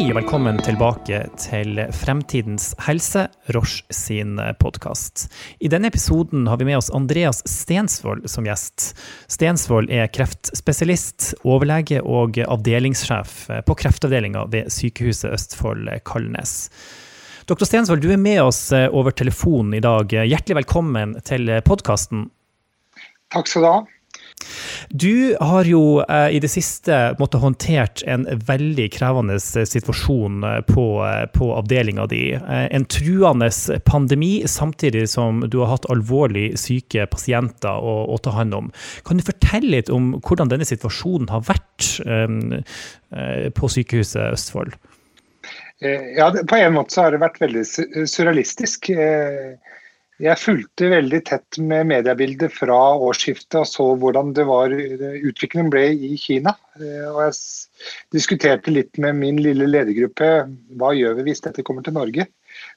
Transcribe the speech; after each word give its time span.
Hei 0.00 0.06
og 0.08 0.16
velkommen 0.16 0.56
tilbake 0.64 1.18
til 1.36 1.76
Fremtidens 1.92 2.70
helse, 2.86 3.26
Roche 3.52 3.82
sin 3.92 4.38
podkast. 4.56 5.26
I 5.60 5.68
denne 5.68 5.90
episoden 5.92 6.46
har 6.48 6.56
vi 6.56 6.70
med 6.70 6.78
oss 6.78 6.88
Andreas 6.96 7.42
Stensvold 7.44 8.24
som 8.32 8.48
gjest. 8.48 8.94
Stensvold 9.28 9.92
er 9.92 10.08
kreftspesialist, 10.08 11.34
overlege 11.44 12.00
og 12.00 12.40
avdelingssjef 12.40 13.36
på 13.68 13.78
kreftavdelinga 13.82 14.46
ved 14.48 14.72
Sykehuset 14.72 15.34
Østfold 15.36 15.92
Kalnes. 16.08 16.56
Dr. 17.44 17.68
Stensvold, 17.68 18.00
du 18.00 18.08
er 18.16 18.24
med 18.24 18.40
oss 18.46 18.70
over 18.72 19.12
telefonen 19.12 19.76
i 19.76 19.84
dag. 19.84 20.16
Hjertelig 20.16 20.62
velkommen 20.62 21.18
til 21.28 21.58
podkasten. 21.68 22.30
Takk 23.36 23.52
skal 23.52 23.68
du 23.68 23.74
ha. 23.74 23.80
Du 24.88 25.36
har 25.40 25.64
jo 25.64 26.00
eh, 26.02 26.36
i 26.36 26.40
det 26.42 26.50
siste 26.50 26.96
måttet 27.18 27.42
håndtert 27.42 28.02
en 28.06 28.26
veldig 28.46 28.88
krevende 28.94 29.36
eh, 29.38 29.66
situasjon 29.68 30.44
eh, 30.44 30.58
på, 30.68 30.86
på 31.34 31.50
avdelinga 31.54 32.06
di. 32.10 32.22
En 32.48 32.86
truende 32.90 33.50
pandemi, 33.86 34.42
samtidig 34.46 35.06
som 35.10 35.44
du 35.46 35.60
har 35.62 35.74
hatt 35.74 35.88
alvorlig 35.92 36.52
syke 36.60 37.06
pasienter 37.12 37.70
å, 37.78 37.96
å, 38.10 38.18
ta 38.18 38.34
hånd 38.34 38.56
om. 38.56 38.70
Kan 39.06 39.20
du 39.20 39.26
fortelle 39.26 39.76
litt 39.76 39.92
om 39.92 40.14
hvordan 40.18 40.50
denne 40.52 40.68
situasjonen 40.68 41.30
har 41.30 41.46
vært 41.48 41.90
eh, 42.06 43.50
på 43.54 43.70
Sykehuset 43.70 44.32
Østfold? 44.32 44.76
Ja, 45.80 46.28
På 46.48 46.56
en 46.56 46.74
måte 46.74 46.92
så 46.92 47.06
har 47.06 47.14
det 47.14 47.22
vært 47.22 47.40
veldig 47.40 47.62
surrealistisk. 47.64 48.90
Eh, 48.92 49.56
jeg 50.20 50.36
fulgte 50.36 50.90
veldig 50.92 51.20
tett 51.28 51.58
med 51.64 51.88
mediebildet 51.88 52.52
fra 52.52 52.76
årsskiftet 53.00 53.62
og 53.62 53.68
så 53.68 53.86
hvordan 54.02 54.34
det 54.36 54.44
var, 54.48 54.72
utviklingen 54.72 55.70
ble 55.72 55.86
i 55.94 56.12
Kina. 56.20 56.52
Eh, 56.76 57.06
og 57.08 57.22
jeg 57.24 57.38
diskuterte 58.16 58.74
litt 58.74 59.00
med 59.00 59.16
min 59.20 59.40
lille 59.40 59.68
ledergruppe 59.70 60.30
hva 60.80 60.92
gjør 60.96 61.16
vi 61.18 61.30
hvis 61.30 61.44
dette 61.46 61.64
kommer 61.66 61.86
til 61.86 61.96
Norge. 61.96 62.28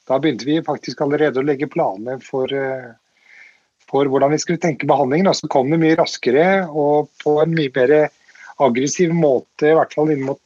Da 0.07 0.19
begynte 0.21 0.47
vi 0.47 0.61
faktisk 0.63 1.03
allerede 1.03 1.41
å 1.41 1.45
legge 1.45 1.71
planer 1.71 2.23
for, 2.23 2.47
eh, 2.47 2.93
for 3.91 4.07
hvordan 4.07 4.31
vi 4.31 4.39
skulle 4.39 4.63
tenke 4.63 4.87
behandlingen. 4.87 5.27
Og 5.27 5.35
så 5.35 5.51
kom 5.51 5.71
det 5.73 5.81
mye 5.83 5.99
raskere 5.99 6.47
og 6.69 7.11
på 7.23 7.37
en 7.43 7.55
mye 7.57 7.73
mer 7.75 7.97
aggressiv 8.63 9.11
måte, 9.11 9.67
i 9.67 9.75
hvert 9.75 9.93
fall 9.95 10.13
inn 10.13 10.23
mot 10.29 10.39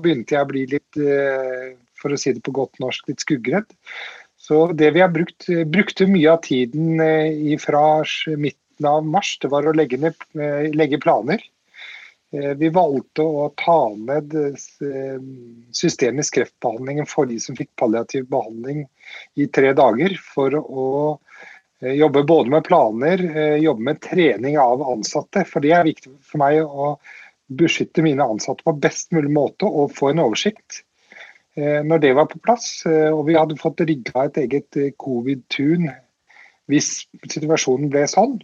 begynte 0.00 0.38
jeg 0.38 0.46
å 0.46 0.48
bli 0.48 0.66
litt, 0.72 0.96
eh, 0.96 1.76
for 2.00 2.14
å 2.14 2.18
si 2.18 2.32
det 2.32 2.42
på 2.44 2.54
godt 2.56 2.80
norsk, 2.80 3.08
litt 3.10 3.20
skuggredd. 3.20 3.68
Så 4.42 4.72
det 4.72 4.90
vi 4.90 5.00
har 5.00 5.08
brukt, 5.08 5.46
brukte 5.66 6.06
mye 6.10 6.32
av 6.32 6.40
tiden 6.42 7.00
eh, 7.00 7.58
fra 7.62 8.02
midten 8.36 8.88
av 8.88 9.06
mars, 9.06 9.36
det 9.38 9.52
var 9.52 9.68
å 9.70 9.74
legge, 9.78 10.00
ned, 10.02 10.18
eh, 10.34 10.66
legge 10.74 10.98
planer. 10.98 11.44
Eh, 12.34 12.50
vi 12.58 12.72
valgte 12.74 13.22
å 13.22 13.46
ta 13.62 13.76
ned 13.94 14.34
systemisk 15.70 16.40
kreftbehandling 16.40 17.06
for 17.06 17.30
de 17.30 17.38
som 17.38 17.54
fikk 17.54 17.70
palliativ 17.78 18.26
behandling 18.34 18.82
i 19.38 19.46
tre 19.46 19.70
dager, 19.78 20.18
for 20.34 20.58
å 20.58 20.90
jobbe 21.82 22.26
både 22.26 22.50
med 22.50 22.66
planer, 22.66 23.22
jobbe 23.58 23.90
med 23.92 24.02
trening 24.02 24.58
av 24.58 24.82
ansatte. 24.86 25.46
For 25.46 25.62
det 25.62 25.72
er 25.74 25.86
viktig 25.86 26.16
for 26.18 26.42
meg 26.42 26.62
å 26.62 26.96
beskytte 27.46 28.02
mine 28.02 28.26
ansatte 28.26 28.66
på 28.66 28.74
best 28.74 29.14
mulig 29.14 29.30
måte 29.34 29.70
og 29.70 29.94
få 29.94 30.10
en 30.10 30.22
oversikt. 30.26 30.82
Eh, 31.54 31.82
når 31.84 31.98
det 31.98 32.14
var 32.16 32.30
på 32.30 32.40
plass, 32.40 32.86
eh, 32.88 33.10
og 33.12 33.26
vi 33.28 33.36
hadde 33.36 33.60
fått 33.60 33.84
rigga 33.84 34.24
et 34.24 34.38
eget 34.40 34.78
eh, 34.80 34.94
covid-tun 34.96 35.90
hvis 36.70 37.02
situasjonen 37.28 37.90
ble 37.92 38.06
sånn. 38.08 38.36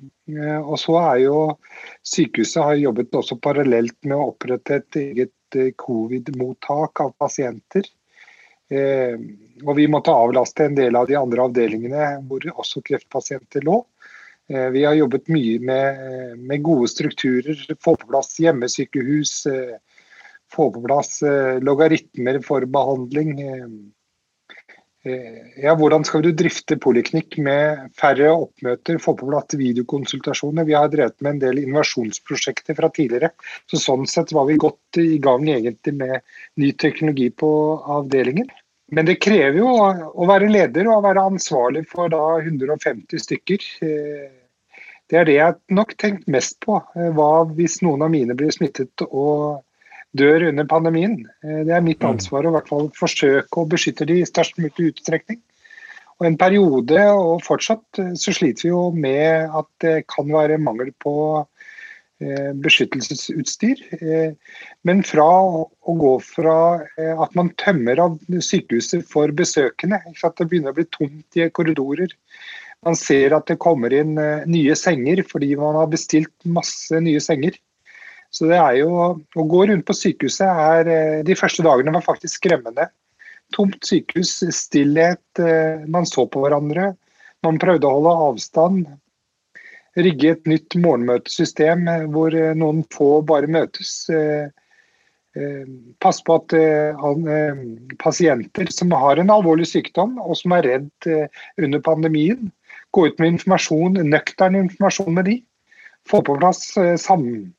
Og 0.58 0.74
så 0.82 0.96
er 0.98 1.20
jo 1.22 1.36
Sykehuset 2.04 2.58
har 2.60 2.74
jobbet 2.76 3.14
også 3.16 3.38
parallelt 3.40 3.96
med 4.02 4.16
å 4.18 4.32
opprette 4.32 4.80
et 4.82 4.98
eget 5.00 5.58
covid-mottak 5.80 7.00
av 7.00 7.14
pasienter. 7.22 7.86
Og 8.74 9.70
vi 9.78 9.86
måtte 9.88 10.12
avlaste 10.12 10.66
en 10.66 10.76
del 10.76 10.98
av 10.98 11.06
de 11.08 11.16
andre 11.16 11.46
avdelingene 11.46 12.10
hvor 12.26 12.44
også 12.50 12.82
kreftpasienter 12.90 13.64
lå. 13.64 13.78
Vi 14.50 14.84
har 14.84 14.98
jobbet 14.98 15.30
mye 15.32 15.62
med, 15.70 16.04
med 16.42 16.66
gode 16.66 16.90
strukturer, 16.90 17.64
få 17.80 17.94
på 17.96 18.10
plass 18.10 18.34
hjemmesykehus, 18.42 19.46
få 20.52 20.70
på 20.72 20.82
plass 20.82 21.22
eh, 21.22 21.60
logaritmer 21.60 22.40
for 22.44 22.64
behandling. 22.64 23.40
Eh, 23.40 23.66
eh, 25.12 25.62
ja, 25.62 25.74
hvordan 25.78 26.04
skal 26.04 26.24
du 26.24 26.30
drifte 26.36 26.78
poliklinikk 26.80 27.38
med 27.44 27.88
færre 27.98 28.30
oppmøter, 28.34 29.00
få 29.02 29.14
på 29.18 29.28
plass 29.30 29.58
videokonsultasjoner? 29.60 30.68
Vi 30.68 30.78
har 30.78 30.88
drevet 30.92 31.20
med 31.20 31.36
en 31.36 31.42
del 31.46 31.62
innovasjonsprosjekter 31.64 32.78
fra 32.78 32.90
tidligere. 32.94 33.32
så 33.70 33.80
Sånn 33.82 34.08
sett 34.10 34.32
var 34.36 34.48
vi 34.48 34.60
godt 34.60 35.02
i 35.02 35.18
gang 35.22 35.48
egentlig 35.48 35.98
med 36.00 36.24
ny 36.56 36.72
teknologi 36.72 37.30
på 37.30 37.52
avdelingen. 37.98 38.48
Men 38.88 39.04
det 39.04 39.18
krever 39.20 39.58
jo 39.60 39.68
å 39.68 40.26
være 40.28 40.48
leder 40.48 40.86
og 40.88 41.02
å 41.02 41.04
være 41.04 41.26
ansvarlig 41.28 41.82
for 41.90 42.08
da 42.08 42.38
150 42.40 43.20
stykker. 43.20 43.66
Det 45.12 45.18
er 45.20 45.26
det 45.28 45.34
jeg 45.34 45.76
nok 45.76 45.92
tenkt 46.00 46.24
mest 46.32 46.56
på. 46.64 46.78
Hva 46.96 47.32
hvis 47.52 47.82
noen 47.84 48.06
av 48.06 48.14
mine 48.14 48.32
blir 48.36 48.48
smittet 48.54 49.04
og 49.10 49.60
dør 50.16 50.48
under 50.48 50.68
pandemien. 50.68 51.20
Eh, 51.44 51.62
det 51.68 51.74
er 51.74 51.84
mitt 51.84 52.02
mm. 52.02 52.14
ansvar 52.14 52.46
å 52.46 52.52
i 52.52 52.56
hvert 52.56 52.72
fall 52.72 52.90
forsøke 52.96 53.60
å 53.60 53.68
beskytte 53.68 54.08
de 54.08 54.20
i 54.22 54.28
størst 54.28 54.58
mulig 54.60 54.92
utstrekning. 54.92 55.40
Og 56.18 56.26
En 56.26 56.38
periode, 56.38 57.02
og 57.14 57.44
fortsatt, 57.46 57.84
eh, 58.00 58.14
så 58.18 58.34
sliter 58.34 58.68
vi 58.68 58.72
jo 58.72 58.88
med 58.94 59.54
at 59.54 59.68
det 59.84 59.96
kan 60.10 60.30
være 60.32 60.60
mangel 60.62 60.90
på 61.04 61.14
eh, 61.38 62.50
beskyttelsesutstyr. 62.64 63.84
Men 64.88 65.04
fra 65.06 65.28
å 65.28 65.98
gå 66.00 66.14
fra 66.24 66.58
at 66.96 67.36
man 67.38 67.52
tømmer 67.60 68.00
av 68.02 68.18
sykehuset 68.42 69.06
for 69.06 69.30
besøkende, 69.30 70.00
at 70.00 70.40
det 70.40 70.48
begynner 70.48 70.74
å 70.74 70.80
bli 70.80 70.88
tomt 70.90 71.38
i 71.38 71.46
korridorer. 71.50 72.10
Man 72.86 72.94
ser 72.94 73.34
at 73.34 73.48
det 73.50 73.58
kommer 73.58 73.90
inn 73.94 74.14
nye 74.46 74.74
senger 74.78 75.24
fordi 75.26 75.56
man 75.58 75.74
har 75.78 75.88
bestilt 75.90 76.34
masse 76.46 76.98
nye 77.02 77.22
senger. 77.22 77.58
Så 78.34 78.48
det 78.50 78.58
er 78.60 78.78
jo, 78.82 78.92
Å 79.16 79.48
gå 79.52 79.64
rundt 79.70 79.86
på 79.88 79.96
sykehuset 79.96 80.46
er 80.48 80.92
eh, 80.92 81.18
De 81.26 81.36
første 81.38 81.64
dagene 81.66 81.94
var 81.96 82.04
faktisk 82.04 82.40
skremmende. 82.40 82.88
Tomt 83.56 83.80
sykehus, 83.86 84.42
stillhet, 84.52 85.24
eh, 85.40 85.84
man 85.88 86.08
så 86.08 86.26
på 86.28 86.44
hverandre. 86.44 86.92
Man 87.46 87.60
prøvde 87.62 87.88
å 87.88 87.96
holde 87.96 88.16
avstand. 88.28 88.88
Rigge 89.98 90.34
et 90.34 90.48
nytt 90.50 90.76
morgenmøtesystem 90.76 91.88
eh, 91.88 92.06
hvor 92.12 92.36
noen 92.58 92.84
få 92.94 93.18
bare 93.26 93.50
møtes. 93.50 94.00
Pass 96.02 96.16
på 96.26 96.34
at 96.34 96.54
pasienter 98.00 98.70
som 98.74 98.90
har 98.96 99.20
en 99.20 99.30
alvorlig 99.30 99.68
sykdom 99.70 100.16
og 100.18 100.34
som 100.40 100.54
er 100.56 100.66
redd 100.66 101.08
under 101.62 101.82
pandemien, 101.84 102.48
gå 102.96 103.04
ut 103.06 103.20
med 103.20 103.36
informasjon, 103.36 104.00
nøktern 104.08 104.56
informasjon 104.64 105.14
med 105.14 105.28
de. 105.30 105.36
Få 106.10 106.24
på 106.26 106.34
plass 106.40 106.64
sammen 106.98 107.52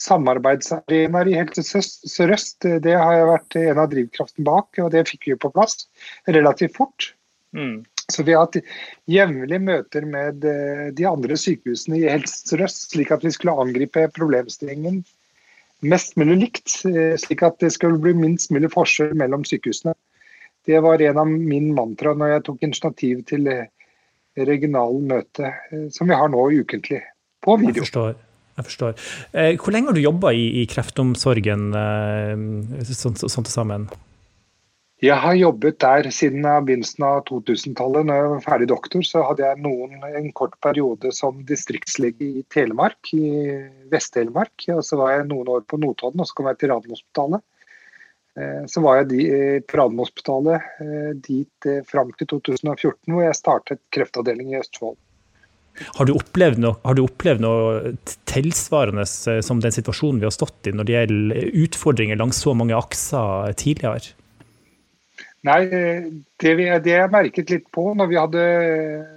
samarbeidsarenaer 0.00 1.30
i 1.30 1.36
Helse 1.38 1.82
Sør-Øst, 1.84 2.66
det 2.82 2.94
har 2.98 3.14
jeg 3.14 3.30
vært 3.30 3.58
en 3.60 3.80
av 3.82 3.90
drivkraften 3.92 4.46
bak, 4.46 4.70
og 4.82 4.90
det 4.94 5.06
fikk 5.10 5.30
vi 5.30 5.40
på 5.40 5.52
plass 5.54 5.86
relativt 6.26 6.76
fort. 6.76 7.12
Mm. 7.54 7.84
Så 8.12 8.24
vi 8.26 8.34
har 8.34 8.44
hatt 8.44 8.58
jevnlige 9.08 9.62
møter 9.64 10.04
med 10.08 10.44
eh, 10.44 10.88
de 10.92 11.06
andre 11.08 11.38
sykehusene 11.40 12.02
i 12.02 12.08
Helse 12.10 12.50
Sør-Øst, 12.50 12.90
slik 12.92 13.12
at 13.14 13.24
vi 13.24 13.32
skulle 13.32 13.54
angripe 13.62 14.08
problemstillingen 14.16 15.04
mest 15.84 16.18
mulig 16.20 16.36
likt, 16.42 16.74
eh, 16.90 17.14
slik 17.20 17.44
at 17.46 17.60
det 17.62 17.72
skulle 17.76 18.02
bli 18.02 18.12
minst 18.18 18.52
mulig 18.52 18.72
forskjell 18.74 19.14
mellom 19.20 19.46
sykehusene. 19.48 19.94
Det 20.64 20.80
var 20.84 21.00
en 21.04 21.20
av 21.20 21.30
min 21.30 21.72
mantra 21.76 22.12
når 22.16 22.34
jeg 22.34 22.44
tok 22.44 22.68
initiativ 22.68 23.24
til 23.30 23.48
eh, 23.52 23.66
regionale 24.34 25.00
møte, 25.14 25.54
som 25.94 26.10
vi 26.10 26.16
har 26.18 26.28
nå 26.32 26.48
ukentlig, 26.58 27.04
på 27.44 27.54
video. 27.60 27.84
Jeg 27.84 27.86
forstår. 27.86 28.16
Jeg 28.54 28.68
forstår. 28.68 28.98
Eh, 29.34 29.54
hvor 29.58 29.74
lenge 29.74 29.90
har 29.90 29.96
du 29.96 30.02
jobba 30.04 30.30
i, 30.34 30.46
i, 30.62 30.64
kreftomsorgen 30.70 31.70
eh, 31.74 32.84
sånn, 32.86 33.16
sånn 33.18 33.46
til 33.46 33.52
sammen? 33.52 33.86
Jeg 35.02 35.18
har 35.20 35.34
jobbet 35.36 35.80
der 35.82 36.06
siden 36.14 36.46
begynnelsen 36.46 37.04
av 37.04 37.24
2000-tallet. 37.28 38.06
Når 38.06 38.20
jeg 38.20 38.28
var 38.30 38.44
ferdig 38.44 38.68
doktor, 38.70 39.02
så 39.04 39.24
hadde 39.26 39.42
jeg 39.44 39.64
noen, 39.64 39.98
en 40.06 40.30
kort 40.38 40.54
periode 40.64 41.10
som 41.12 41.42
distriktslege 41.48 42.28
i 42.38 42.44
Telemark, 42.54 43.10
i 43.12 43.58
Vest-Telemark. 43.92 44.54
Og 44.76 44.84
så 44.86 45.00
var 45.02 45.16
jeg 45.16 45.26
noen 45.32 45.50
år 45.56 45.66
på 45.68 45.80
Notodden, 45.82 46.22
og 46.22 46.30
så 46.30 46.38
kom 46.38 46.48
jeg 46.52 46.62
til 46.62 46.72
Radiumhospitalet. 46.72 47.42
Eh, 48.38 48.62
så 48.70 48.84
var 48.86 49.02
jeg 49.02 49.64
på 49.66 49.82
Radiumhospitalet 49.82 50.70
dit 51.26 51.72
fram 51.90 52.14
til 52.14 52.30
2014, 52.38 53.10
hvor 53.10 53.26
jeg 53.26 53.40
startet 53.42 53.82
kreftavdeling 53.98 54.54
i 54.54 54.62
Østfold. 54.62 54.96
Har 55.74 56.06
du, 56.06 56.12
opplevd 56.14 56.60
noe, 56.62 56.76
har 56.86 56.94
du 56.94 57.02
opplevd 57.02 57.42
noe 57.42 57.94
tilsvarende 58.30 59.02
eh, 59.02 59.40
som 59.42 59.62
den 59.62 59.74
situasjonen 59.74 60.20
vi 60.22 60.28
har 60.28 60.34
stått 60.34 60.68
i 60.70 60.74
når 60.74 60.86
det 60.86 60.94
gjelder 60.94 61.56
utfordringer 61.64 62.20
langs 62.20 62.38
så 62.44 62.54
mange 62.54 62.76
akser 62.78 63.56
tidligere? 63.58 64.14
Nei, 65.44 65.58
det, 66.40 66.52
vi, 66.56 66.68
det 66.86 66.94
jeg 66.94 67.10
merket 67.12 67.50
litt 67.52 67.66
på 67.74 67.90
når 67.98 68.08
vi 68.08 68.16
hadde, 68.16 68.44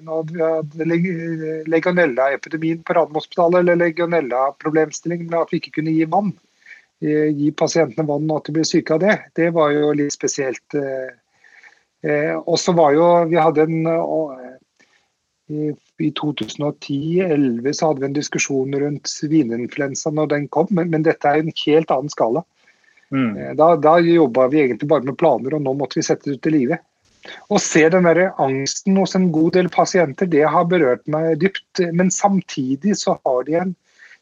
hadde 0.10 0.88
legionella-epidemien 0.90 2.82
på 2.84 2.98
Radiumhospitalet, 2.98 3.62
eller 3.62 3.80
legionella-problemstillingen 3.86 5.30
med 5.30 5.40
at 5.46 5.54
vi 5.54 5.62
ikke 5.62 5.78
kunne 5.80 5.94
gi 5.96 6.10
vann. 6.12 6.34
gi 7.00 7.54
pasientene 7.54 8.08
vann 8.10 8.28
og 8.28 8.42
at 8.42 8.50
de 8.50 8.58
ble 8.58 8.66
syke 8.68 8.98
av 8.98 9.06
det, 9.06 9.16
det 9.40 9.54
var 9.56 9.72
jo 9.72 9.94
litt 9.96 10.12
spesielt. 10.12 10.76
Og 12.44 12.58
så 12.60 12.76
var 12.76 12.92
jo 12.98 13.08
Vi 13.32 13.40
hadde 13.40 13.64
en 13.64 13.88
i, 15.48 15.72
i 16.04 16.12
2010-2011 16.20 17.74
så 17.74 17.90
hadde 17.90 18.04
vi 18.04 18.10
en 18.10 18.18
diskusjon 18.18 18.76
rundt 18.82 19.10
svineinfluensa 19.12 20.12
når 20.14 20.32
den 20.34 20.48
kom, 20.54 20.68
men, 20.72 20.92
men, 20.92 21.06
dette 21.08 21.30
er 21.30 21.42
en 21.42 21.54
helt 21.64 21.94
annen 21.94 22.12
skala. 22.12 22.44
Mm. 23.16 23.56
Da, 23.56 23.72
da 23.80 23.96
jobba 24.04 24.50
vi 24.52 24.66
egentlig 24.66 24.90
bare 24.92 25.08
med 25.08 25.18
planer, 25.20 25.56
og 25.56 25.64
nå 25.64 25.74
måtte 25.80 26.02
vi 26.02 26.06
sette 26.08 26.28
det 26.28 26.38
ut 26.38 26.50
i 26.50 26.56
livet. 26.58 26.84
Å 27.52 27.60
se 27.60 27.84
den 27.92 28.08
der 28.08 28.30
angsten 28.44 28.98
hos 29.00 29.16
en 29.18 29.30
god 29.36 29.56
del 29.58 29.70
pasienter, 29.72 30.30
det 30.32 30.46
har 30.48 30.68
berørt 30.70 31.04
meg 31.12 31.40
dypt. 31.42 31.82
Men 31.96 32.12
samtidig 32.14 32.96
så 33.00 33.18
har 33.26 33.48
de 33.48 33.58
en 33.62 33.74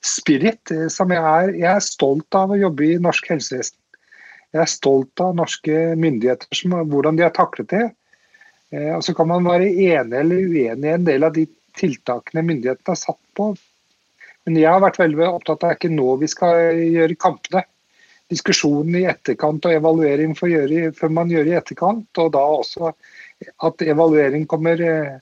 spirit 0.06 0.72
eh, 0.74 0.88
som 0.94 1.14
jeg 1.14 1.22
er 1.22 1.54
Jeg 1.56 1.72
er 1.74 1.84
stolt 1.84 2.38
av 2.38 2.54
å 2.54 2.60
jobbe 2.60 2.88
i 2.88 3.02
norsk 3.02 3.30
helsevesen. 3.34 3.78
Jeg 4.56 4.64
er 4.64 4.72
stolt 4.72 5.22
av 5.22 5.36
norske 5.36 5.80
myndigheter, 6.00 6.48
som, 6.56 6.78
hvordan 6.90 7.18
de 7.18 7.26
har 7.26 7.34
taklet 7.36 7.70
det. 7.74 7.86
Eh, 8.74 8.92
og 8.96 9.04
Så 9.04 9.14
kan 9.18 9.30
man 9.30 9.46
være 9.46 9.70
enig 9.70 10.20
eller 10.20 10.50
uenig 10.50 10.90
i 10.90 10.96
en 10.96 11.08
del 11.08 11.28
av 11.28 11.34
de 11.36 11.46
tiltakene 11.76 12.46
myndighetene 12.46 12.94
har 12.94 13.02
satt 13.02 13.22
på. 13.38 13.52
Men 14.46 14.60
jeg 14.62 14.70
har 14.70 14.84
vært 14.84 15.02
veldig 15.02 15.26
opptatt 15.28 15.50
av 15.50 15.56
at 15.56 15.62
det 15.64 15.72
er 15.72 15.80
ikke 15.80 15.98
nå 15.98 16.18
vi 16.22 16.30
skal 16.32 16.82
gjøre 16.82 17.18
kampene 17.20 17.66
diskusjonen 18.32 18.98
i 18.98 19.06
etterkant 19.10 19.68
og 19.68 19.76
evaluering 19.76 20.34
før 20.38 21.12
man 21.14 21.30
gjør 21.34 21.52
i 21.52 21.58
etterkant. 21.60 22.10
Og 22.22 22.32
da 22.34 22.42
også 22.60 22.92
at 23.68 23.86
evaluering 23.86 24.48
kommer 24.50 24.82
eh, 24.82 25.18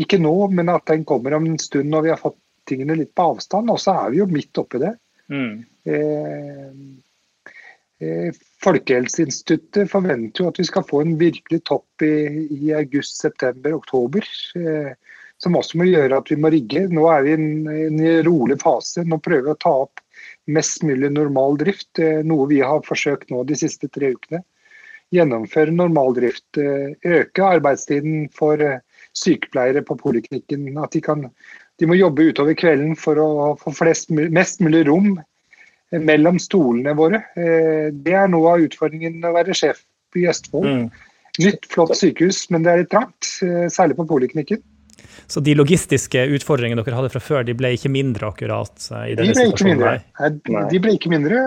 ikke 0.00 0.20
nå, 0.20 0.34
men 0.52 0.72
at 0.72 0.86
den 0.90 1.06
kommer 1.08 1.36
om 1.36 1.46
en 1.48 1.60
stund 1.62 1.92
når 1.92 2.06
vi 2.06 2.12
har 2.12 2.20
fått 2.20 2.38
tingene 2.68 2.98
litt 2.98 3.14
på 3.16 3.30
avstand. 3.32 3.70
Og 3.72 3.80
så 3.80 3.96
er 4.02 4.12
vi 4.12 4.22
jo 4.22 4.28
midt 4.30 4.60
oppi 4.60 4.82
det. 4.82 4.92
Mm. 5.32 5.64
Eh, 5.86 6.70
Folkehelseinstituttet 8.60 9.88
forventer 9.88 10.42
jo 10.42 10.50
at 10.50 10.58
vi 10.60 10.66
skal 10.68 10.84
få 10.84 11.00
en 11.00 11.14
virkelig 11.20 11.62
topp 11.64 12.04
i, 12.04 12.44
i 12.52 12.72
august, 12.76 13.16
september, 13.22 13.78
oktober. 13.78 14.26
Eh, 14.58 14.90
som 15.42 15.56
også 15.58 15.78
må 15.80 15.86
gjøre 15.88 16.18
at 16.20 16.30
vi 16.32 16.38
må 16.40 16.50
rigge. 16.52 16.86
Nå 16.92 17.06
er 17.12 17.24
vi 17.24 17.32
i 17.34 17.36
en, 17.36 17.48
en 17.68 18.02
rolig 18.26 18.58
fase. 18.62 19.04
Nå 19.04 19.18
prøver 19.24 19.50
vi 19.50 19.54
å 19.54 19.62
ta 19.62 19.72
opp 19.84 20.02
mest 20.50 20.84
mulig 20.86 21.10
normal 21.12 21.58
drift, 21.60 21.98
eh, 22.00 22.22
noe 22.24 22.48
vi 22.50 22.62
har 22.64 22.84
forsøkt 22.86 23.32
nå 23.32 23.42
de 23.48 23.58
siste 23.58 23.90
tre 23.92 24.14
ukene. 24.16 24.42
Gjennomføre 25.14 25.74
normal 25.74 26.16
drift. 26.16 26.48
Eh, 26.60 26.96
øke 27.18 27.50
arbeidstiden 27.58 28.26
for 28.34 28.62
eh, 28.62 28.80
sykepleiere 29.16 29.84
på 29.86 29.98
poliklinikken. 30.00 30.70
At 30.82 30.96
de, 30.96 31.04
kan, 31.04 31.28
de 31.80 31.90
må 31.90 31.98
jobbe 31.98 32.30
utover 32.30 32.56
kvelden 32.58 32.96
for 32.98 33.20
å 33.20 33.30
få 33.60 33.74
flest, 33.76 34.10
mest 34.10 34.64
mulig 34.64 34.86
rom 34.88 35.16
mellom 35.92 36.40
stolene 36.42 36.96
våre. 36.98 37.20
Det 37.36 38.14
er 38.18 38.30
noe 38.32 38.56
av 38.56 38.64
utfordringen 38.66 39.22
å 39.22 39.34
være 39.36 39.54
sjef 39.54 39.84
i 40.18 40.24
Østfold. 40.30 40.66
Mm. 40.66 40.86
Nytt, 41.44 41.68
flott 41.70 41.92
sykehus, 41.94 42.46
men 42.50 42.64
det 42.64 42.72
er 42.72 42.80
litt 42.82 42.90
trangt, 42.90 43.28
særlig 43.70 43.98
på 43.98 44.08
poliklinikken. 44.08 44.64
Så 45.26 45.42
de 45.42 45.56
logistiske 45.58 46.22
utfordringene 46.36 46.84
dere 46.86 46.98
hadde 47.00 47.10
fra 47.14 47.22
før, 47.22 47.44
de 47.46 47.56
ble 47.58 47.72
ikke 47.76 47.90
mindre 47.92 48.30
akkurat 48.30 48.88
eh, 48.92 49.12
i 49.12 49.18
denne 49.18 49.34
de 49.34 49.40
situasjonen? 49.40 49.82
Mindre. 49.82 50.64
De 50.70 50.80
ble 50.82 50.94
ikke 50.96 51.12
mindre, 51.12 51.42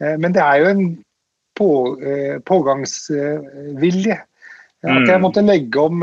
eh, 0.00 0.16
men 0.20 0.36
det 0.36 0.42
er 0.44 0.62
jo 0.62 0.70
en 0.70 0.84
på, 1.60 1.70
eh, 2.00 2.36
pågangsvilje. 2.48 4.18
At 4.80 5.04
jeg 5.04 5.18
mm. 5.18 5.24
måtte 5.26 5.44
legge 5.44 5.82
om 5.82 6.00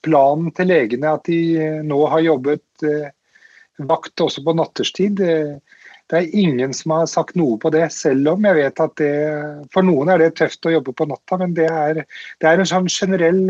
planen 0.00 0.52
til 0.56 0.70
legene, 0.70 1.10
at 1.18 1.26
de 1.28 1.82
nå 1.84 1.98
har 2.08 2.22
jobbet 2.24 2.84
vakt 3.90 4.22
også 4.24 4.40
på 4.46 4.54
natterstid. 4.56 5.20
Det 6.10 6.18
er 6.18 6.38
ingen 6.42 6.72
som 6.74 6.96
har 6.96 7.06
sagt 7.10 7.36
noe 7.38 7.58
på 7.62 7.70
det, 7.70 7.84
selv 7.94 8.32
om 8.32 8.46
jeg 8.48 8.58
vet 8.58 8.80
at 8.82 8.96
det 8.98 9.12
For 9.74 9.86
noen 9.86 10.10
er 10.10 10.18
det 10.18 10.32
tøft 10.40 10.66
å 10.66 10.74
jobbe 10.74 10.94
på 10.96 11.06
natta, 11.06 11.38
men 11.38 11.54
det 11.54 11.68
er, 11.70 12.02
det 12.42 12.48
er 12.50 12.58
en 12.58 12.68
sånn 12.68 12.90
generell 12.90 13.44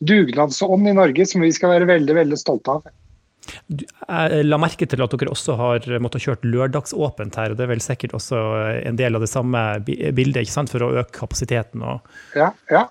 dugnadsånd 0.00 0.88
i 0.88 0.96
Norge 0.96 1.26
som 1.28 1.44
vi 1.44 1.52
skal 1.52 1.74
være 1.74 1.88
veldig, 1.90 2.16
veldig 2.20 2.38
stolte 2.40 2.76
av. 2.76 2.90
Jeg 3.70 4.46
la 4.46 4.58
merke 4.60 4.86
til 4.88 5.02
at 5.02 5.14
dere 5.16 5.32
også 5.32 5.56
har 5.58 5.86
måttet 6.02 6.24
kjørt 6.26 6.46
lørdagsåpent 6.46 7.36
her. 7.40 7.52
og 7.52 7.58
Det 7.58 7.66
er 7.66 7.72
vel 7.72 7.84
sikkert 7.84 8.14
også 8.18 8.40
en 8.84 8.98
del 9.00 9.16
av 9.16 9.24
det 9.24 9.30
samme 9.32 9.62
bildet 9.86 10.44
ikke 10.44 10.56
sant, 10.56 10.72
for 10.72 10.84
å 10.84 10.92
øke 11.00 11.16
kapasiteten? 11.22 11.84
Og... 11.84 12.16
Ja, 12.38 12.52
ja. 12.72 12.86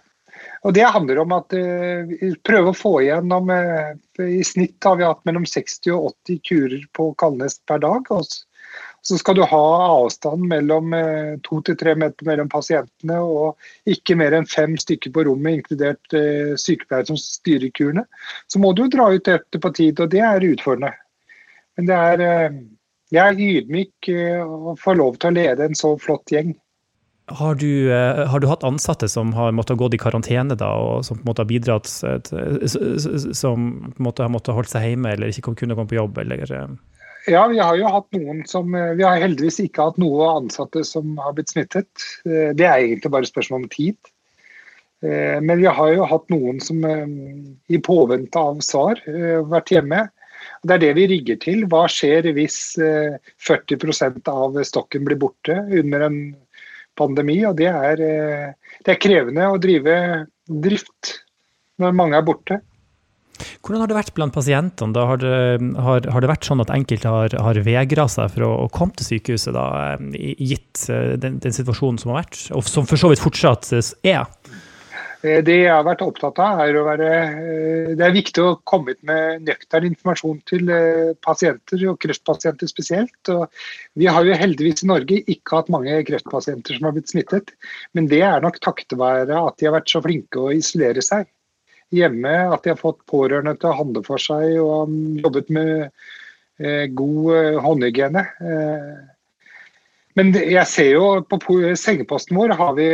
Og 0.67 0.73
Det 0.75 0.83
handler 0.83 1.21
om 1.23 1.31
at 1.37 1.55
uh, 1.55 2.03
vi 2.09 2.33
prøver 2.43 2.73
å 2.73 2.77
få 2.77 2.93
igjennom 3.05 3.51
uh, 3.53 3.93
I 4.25 4.41
snitt 4.43 4.83
har 4.83 4.99
vi 4.99 5.07
hatt 5.07 5.23
mellom 5.29 5.47
60 5.47 5.93
og 5.95 6.11
80 6.27 6.41
kurer 6.49 6.85
på 6.95 7.11
Kalnes 7.21 7.61
per 7.69 7.83
dag. 7.85 8.09
og 8.11 8.27
så 9.01 9.17
skal 9.17 9.35
du 9.35 9.43
ha 9.47 9.65
avstand 10.03 10.43
mellom 10.51 10.93
eh, 10.93 11.37
to 11.45 11.61
til 11.65 11.77
tre 11.79 11.95
meter 11.97 12.27
mellom 12.27 12.49
pasientene, 12.51 13.19
og 13.19 13.89
ikke 13.89 14.17
mer 14.19 14.35
enn 14.35 14.47
fem 14.49 14.75
stykker 14.79 15.13
på 15.15 15.23
rommet, 15.27 15.59
inkludert 15.59 16.17
eh, 16.17 16.55
sykepleiere 16.59 17.09
som 17.09 17.19
styrer 17.19 17.71
kurene. 17.75 18.05
Så 18.51 18.61
må 18.61 18.73
du 18.75 18.83
jo 18.85 18.91
dra 18.93 19.09
ut 19.13 19.31
etter 19.31 19.63
på 19.63 19.71
tid, 19.77 20.03
og 20.03 20.11
det 20.13 20.23
er 20.25 20.47
utfordrende. 20.51 20.91
Men 21.79 21.87
det 21.89 21.99
er, 22.11 22.25
eh, 22.25 22.59
jeg 23.15 23.25
er 23.25 23.45
ydmyk 23.47 24.09
og 24.43 24.73
får 24.83 24.99
lov 24.99 25.15
til 25.17 25.31
å 25.31 25.37
lede 25.39 25.65
en 25.65 25.77
så 25.77 25.95
flott 25.97 26.29
gjeng. 26.29 26.51
Har 27.37 27.55
du, 27.61 27.91
har 27.91 28.41
du, 28.41 28.47
hatt 28.49 28.63
ansatte 28.65 29.05
som 29.11 29.33
har 29.37 29.51
måttet 29.53 29.77
gå 29.77 29.89
i 29.93 29.99
karantene, 30.01 30.55
da, 30.57 30.71
og 30.73 31.05
som 31.05 31.19
på 31.19 31.23
en 31.23 31.29
måte 31.29 31.43
har 31.43 31.49
bidratt 31.49 31.89
som 31.89 33.67
på 33.85 33.99
en 33.99 34.05
måte 34.07 34.25
har 34.25 34.31
måttet 34.33 34.55
holde 34.57 34.71
seg 34.71 34.87
hjemme 34.87 35.13
eller 35.13 35.29
ikke 35.29 35.53
kunne 35.53 35.77
komme 35.77 35.91
på 35.91 35.99
jobb? 35.99 36.17
Eller? 36.23 36.41
Ja, 37.27 37.47
vi 37.47 37.59
har 37.59 37.75
jo 37.77 37.89
hatt 37.91 38.07
noen 38.15 38.45
som 38.47 38.75
eh, 38.75 38.93
Vi 38.97 39.03
har 39.05 39.19
heldigvis 39.21 39.59
ikke 39.63 39.89
hatt 39.89 39.99
noen 40.01 40.45
ansatte 40.45 40.85
som 40.87 41.17
har 41.19 41.35
blitt 41.37 41.51
smittet. 41.51 41.89
Eh, 42.25 42.55
det 42.57 42.65
er 42.65 42.85
egentlig 42.85 43.11
bare 43.13 43.29
spørsmål 43.29 43.65
om 43.65 43.73
tid. 43.73 43.97
Eh, 45.03 45.37
men 45.43 45.59
vi 45.59 45.67
har 45.67 45.91
jo 45.93 46.07
hatt 46.09 46.29
noen 46.31 46.61
som 46.63 46.81
i 46.85 47.81
påvente 47.83 48.39
av 48.39 48.63
svar 48.65 49.01
vært 49.51 49.73
hjemme. 49.75 50.07
Det 50.63 50.75
er 50.75 50.81
det 50.81 50.93
vi 50.95 51.07
rigger 51.11 51.39
til. 51.43 51.65
Hva 51.71 51.85
skjer 51.91 52.31
hvis 52.35 52.57
40% 52.79 54.31
av 54.31 54.55
stokken 54.67 55.05
blir 55.07 55.19
borte 55.19 55.55
under 55.79 56.07
en 56.07 56.19
pandemi? 56.99 57.39
Og 57.47 57.55
det 57.59 57.71
er, 57.71 58.03
det 58.85 58.93
er 58.93 59.01
krevende 59.01 59.47
å 59.49 59.61
drive 59.61 59.95
drift 60.49 61.15
når 61.79 61.95
mange 61.95 62.19
er 62.19 62.27
borte. 62.27 62.59
Hvordan 63.63 63.83
har 63.83 63.91
det 63.91 63.97
vært 63.97 64.13
blant 64.17 64.35
pasientene? 64.35 64.95
Da 64.95 65.05
har, 65.09 65.21
det, 65.21 65.59
har, 65.85 66.07
har 66.11 66.23
det 66.23 66.31
vært 66.31 66.47
sånn 66.47 66.63
at 66.63 66.71
enkelte 66.73 67.11
har, 67.11 67.35
har 67.39 67.59
vegra 67.65 68.07
seg 68.11 68.31
for 68.33 68.47
å, 68.47 68.51
å, 68.65 68.69
komme 68.73 68.95
til 68.99 69.07
sykehuset, 69.13 69.53
da, 69.55 69.65
eh, 69.93 70.35
gitt 70.51 70.85
eh, 70.91 71.15
den, 71.21 71.39
den, 71.43 71.55
situasjonen 71.55 71.99
som 72.01 72.13
har 72.13 72.23
vært, 72.23 72.41
og 72.55 72.67
som 72.67 72.87
for 72.89 72.99
så 72.99 73.11
vidt 73.11 73.23
fortsatt 73.23 73.71
eh, 73.77 73.93
er? 74.15 74.27
Det 75.19 75.55
jeg 75.55 75.67
har 75.67 75.83
vært 75.83 76.03
opptatt 76.05 76.37
av, 76.39 76.61
er 76.63 76.77
å 76.79 76.85
være 76.85 77.07
Det 77.99 78.05
er 78.05 78.13
viktig 78.15 78.43
å 78.43 78.53
komme 78.69 78.93
ut 78.95 79.01
med 79.03 79.41
nøktern 79.49 79.89
informasjon 79.89 80.37
til 80.47 80.71
pasienter, 81.25 81.81
og 81.91 81.97
kreftpasienter 81.99 82.71
spesielt. 82.71 83.33
Og 83.33 83.49
vi 83.99 84.07
har 84.07 84.23
jo 84.23 84.37
heldigvis 84.39 84.85
i 84.85 84.87
Norge 84.87 85.19
ikke 85.25 85.59
hatt 85.59 85.73
mange 85.75 85.97
kreftpasienter 86.07 86.77
som 86.77 86.87
har 86.87 86.95
blitt 86.95 87.11
smittet. 87.11 87.51
Men 87.91 88.07
det 88.07 88.21
er 88.23 88.39
nok 88.45 88.61
takket 88.63 88.95
være 88.95 89.43
at 89.43 89.59
de 89.59 89.67
har 89.67 89.75
vært 89.75 89.91
så 89.91 89.99
flinke 90.05 90.39
å 90.39 90.55
isolere 90.55 91.03
seg 91.03 91.27
hjemme. 91.95 92.33
At 92.53 92.63
de 92.63 92.73
har 92.73 92.79
fått 92.79 93.03
pårørende 93.09 93.55
til 93.59 93.71
å 93.71 93.77
handle 93.79 94.03
for 94.07 94.21
seg 94.21 94.55
og 94.61 94.93
jobbet 95.23 95.51
med 95.53 95.73
eh, 96.61 96.85
god 96.95 97.33
eh, 97.35 97.59
håndhygiene. 97.65 98.25
Eh, 98.53 98.93
men 100.19 100.33
jeg 100.35 100.65
ser 100.67 100.93
jo 100.95 101.11
på 101.29 101.59
sengeposten 101.79 102.37
vår 102.37 102.55
har 102.59 102.73
vi 102.77 102.87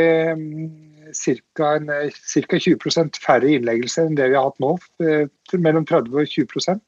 ca. 1.15 1.72
20% 1.79 3.22
færre 3.24 3.55
innleggelser 3.55 4.10
enn 4.10 4.17
det 4.19 4.29
vi 4.31 4.38
har 4.38 4.50
hatt 4.50 4.62
nå. 4.63 4.75
Eh, 5.03 5.25
mellom 5.55 5.88
30 5.88 6.13
og 6.13 6.29
20% 6.36 6.84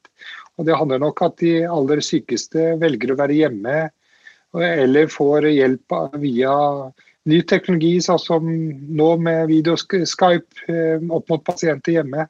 og 0.58 0.66
Det 0.66 0.76
handler 0.76 0.98
nok 1.02 1.22
at 1.22 1.36
de 1.38 1.52
aller 1.70 2.02
sykeste 2.02 2.72
velger 2.82 3.14
å 3.14 3.18
være 3.20 3.36
hjemme 3.38 3.76
eller 4.58 5.10
får 5.12 5.46
hjelp 5.52 5.94
via 6.18 6.54
ny 7.28 7.42
teknologi, 7.44 7.98
sånn 8.00 8.20
som 8.22 8.48
nå 8.48 9.08
med 9.20 9.50
videoskype 9.50 10.64
eh, 10.72 11.04
opp 11.12 11.28
mot 11.28 11.44
pasienter 11.44 11.98
hjemme. 11.98 12.24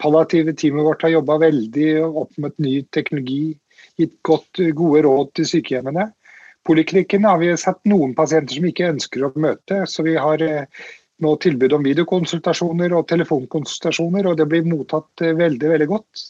Palliative 0.00 0.54
teamet 0.56 0.86
vårt 0.86 1.02
har 1.04 1.16
jobba 1.16 1.40
veldig 1.42 1.88
opp 2.06 2.38
mot 2.40 2.54
ny 2.62 2.76
teknologi, 2.94 3.56
gitt 3.98 4.14
godt, 4.24 4.62
gode 4.78 5.02
råd 5.08 5.34
til 5.36 5.50
sykehjemmene. 5.50 6.06
Poliklinikken 6.68 7.26
har 7.26 7.40
vi 7.42 7.50
sett 7.58 7.80
noen 7.90 8.14
pasienter 8.14 8.56
som 8.56 8.70
ikke 8.70 8.92
ønsker 8.94 9.26
å 9.26 9.32
møte, 9.34 9.82
så 9.90 10.06
vi 10.06 10.14
har 10.20 10.46
eh, 10.46 10.86
nå 11.24 11.36
tilbud 11.42 11.76
om 11.76 11.86
videokonsultasjoner 11.86 12.94
og 12.96 13.08
telefonkonsultasjoner, 13.12 14.28
og 14.30 14.36
det 14.40 14.48
blir 14.50 14.68
mottatt 14.68 15.24
eh, 15.24 15.36
veldig, 15.38 15.72
veldig 15.76 15.90
godt. 15.94 16.28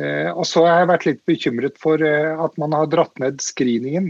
Og 0.00 0.46
så 0.46 0.62
har 0.64 0.78
jeg 0.78 0.88
vært 0.88 1.04
litt 1.04 1.18
bekymret 1.28 1.74
for 1.82 2.00
at 2.00 2.54
man 2.62 2.72
har 2.72 2.86
dratt 2.88 3.18
ned 3.20 3.42
screeningen. 3.44 4.06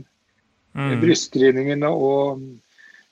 Mm. 0.76 0.92
Brystscreeningen 1.00 1.82
og 1.88 2.44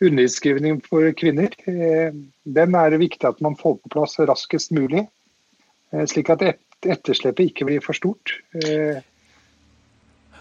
underskrivning 0.00 0.80
for 0.86 1.10
kvinner. 1.18 1.54
Eh, 1.66 2.14
den 2.44 2.74
er 2.74 2.90
det 2.90 3.02
viktig 3.02 3.28
at 3.28 3.40
man 3.44 3.56
får 3.58 3.78
på 3.82 3.92
plass 3.96 4.18
raskest 4.18 4.72
mulig, 4.76 5.06
eh, 5.92 6.06
slik 6.06 6.30
at 6.30 6.44
etterslepet 6.86 7.50
ikke 7.50 7.68
blir 7.68 7.84
for 7.84 7.98
stort. 7.98 8.38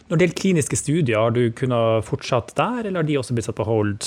Eh, 0.08 0.10
Når 0.10 0.18
det 0.18 0.26
gjelder 0.26 0.42
kliniske 0.42 0.80
studier, 0.80 1.20
har 1.20 1.32
du 1.36 1.52
kunnet 1.52 2.06
fortsatt 2.08 2.56
der, 2.56 2.86
eller 2.86 3.02
har 3.02 3.08
de 3.08 3.18
også 3.20 3.36
blitt 3.36 3.46
satt 3.50 3.60
på 3.60 3.68
hold? 3.68 4.00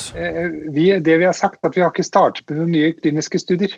Vi, 0.73 0.91
det 0.99 1.19
vi 1.21 1.29
har 1.29 1.37
sagt, 1.37 1.61
at 1.63 1.77
vi 1.77 1.85
har 1.85 1.93
ikke 1.93 2.07
startet 2.07 2.49
med 2.49 2.63
noen 2.63 2.73
nye 2.73 2.95
kliniske 2.97 3.39
studier. 3.39 3.77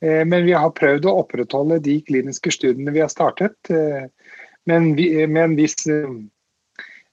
Men 0.00 0.44
vi 0.46 0.52
har 0.54 0.70
prøvd 0.70 1.08
å 1.10 1.16
opprettholde 1.24 1.80
de 1.82 1.96
kliniske 2.06 2.52
studiene 2.54 2.92
vi 2.94 3.00
har 3.02 3.10
startet, 3.10 3.56
men 4.70 4.92
med 4.94 5.40
en 5.42 5.56
viss 5.58 5.88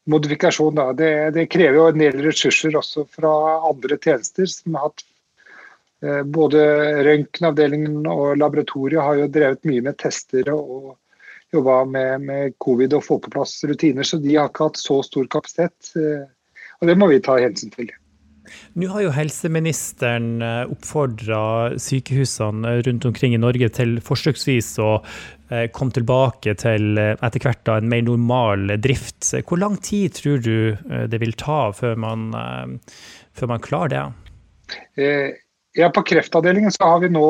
modifikasjon. 0.06 0.76
Da. 0.76 0.94
Det, 0.94 1.32
det, 1.32 1.46
krever 1.46 1.80
jo 1.80 1.88
en 1.90 2.00
del 2.00 2.22
ressurser 2.26 2.78
også 2.78 3.06
fra 3.18 3.34
andre 3.70 3.98
tjenester 4.02 4.50
som 4.50 4.78
har 4.78 4.90
hatt 4.90 5.06
eh, 6.04 6.22
både 6.24 6.62
røntgenavdelingen 7.08 8.06
og 8.12 8.38
laboratoriet 8.42 9.02
har 9.02 9.24
jo 9.24 9.32
drevet 9.40 9.66
mye 9.70 9.88
med 9.90 10.00
tester 10.02 10.54
og 10.54 10.96
jobba 11.54 11.84
med, 11.86 12.26
med, 12.26 12.56
covid 12.64 12.96
og 12.98 13.06
få 13.06 13.20
på 13.24 13.34
plass 13.36 13.58
rutiner, 13.68 14.08
så 14.08 14.18
de 14.22 14.36
har 14.36 14.50
ikke 14.50 14.70
hatt 14.70 14.82
så 14.82 15.02
stor 15.06 15.28
kapasitet. 15.32 15.94
Eh, 16.00 16.26
og 16.82 16.90
det 16.90 16.98
må 17.00 17.10
vi 17.12 17.22
ta 17.24 17.38
hensyn 17.40 17.74
til. 17.76 17.94
Nå 18.78 18.90
har 18.94 19.06
jo 19.06 19.14
helseministeren 19.16 20.42
eh, 20.44 20.72
oppfordra 20.72 21.78
sykehusene 21.82 22.76
rundt 22.86 23.08
omkring 23.10 23.36
i 23.36 23.42
Norge 23.42 23.70
til 23.74 23.98
forsøksvis 24.06 24.74
å 24.84 24.92
eh, 25.00 25.68
komme 25.74 25.96
tilbake 25.96 26.56
til 26.62 27.00
eh, 27.02 27.16
etter 27.16 27.46
hvert 27.46 27.74
en 27.74 27.90
mer 27.92 28.06
normal 28.08 28.76
drift. 28.84 29.32
Hvor 29.48 29.62
lang 29.62 29.80
tid 29.84 30.18
tror 30.20 30.44
du 30.44 30.76
det 31.10 31.22
vil 31.22 31.36
ta 31.40 31.72
før 31.76 31.98
man, 32.00 32.30
før 33.36 33.52
man 33.52 33.64
klarer 33.64 33.94
det? 33.94 34.06
Ja, 35.76 35.90
På 35.94 36.04
kreftavdelingen 36.08 36.74
så 36.74 36.88
har 36.94 37.02
vi 37.04 37.12
nå 37.12 37.28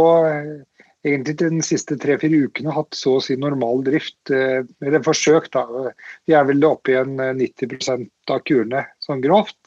egentlig 1.05 1.37
de 1.39 1.61
siste 1.65 1.97
tre-fire 2.01 2.47
ukene 2.47 2.73
hatt 2.73 2.97
så 2.97 3.17
å 3.17 3.23
si 3.23 3.37
normal 3.39 3.83
drift. 3.85 4.31
Eller 4.31 5.05
forsøk, 5.05 5.51
da. 5.53 5.65
Vi 6.25 6.35
er 6.37 6.47
vel 6.49 6.65
oppe 6.65 6.95
i 6.95 6.99
en 6.99 7.15
90% 7.37 8.33
av 8.33 8.43
kurene, 8.47 8.85
sånn 9.05 9.23
grovt. 9.23 9.59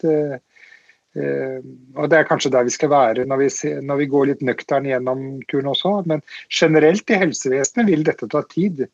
Eh, 1.16 1.60
og 1.96 2.10
Det 2.10 2.18
er 2.18 2.28
kanskje 2.28 2.52
der 2.52 2.66
vi 2.66 2.74
skal 2.74 2.90
være 2.92 3.24
når 3.26 3.40
vi, 3.40 3.48
når 3.82 4.00
vi 4.02 4.10
går 4.12 4.28
litt 4.30 4.44
nøktern 4.44 4.86
gjennom 4.88 5.24
kuren 5.50 5.72
også. 5.72 5.94
Men 6.10 6.22
generelt 6.52 7.10
i 7.10 7.20
helsevesenet 7.22 7.88
vil 7.88 8.04
dette 8.06 8.28
ta 8.30 8.44
tid. 8.52 8.84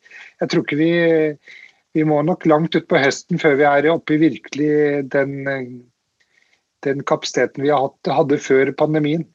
Jeg 0.41 0.51
tror 0.51 0.65
ikke 0.65 0.79
vi, 0.79 0.91
vi 1.97 2.07
må 2.07 2.21
nok 2.25 2.47
langt 2.49 2.77
utpå 2.77 3.01
høsten 3.01 3.41
før 3.41 3.59
vi 3.59 3.69
er 3.69 3.91
oppe 3.93 4.15
i 4.15 4.23
virkelig 4.25 5.05
den, 5.13 5.37
den 6.87 7.07
kapasiteten 7.07 7.65
vi 7.65 7.73
hadde 7.73 8.41
før 8.41 8.73
pandemien. 8.77 9.27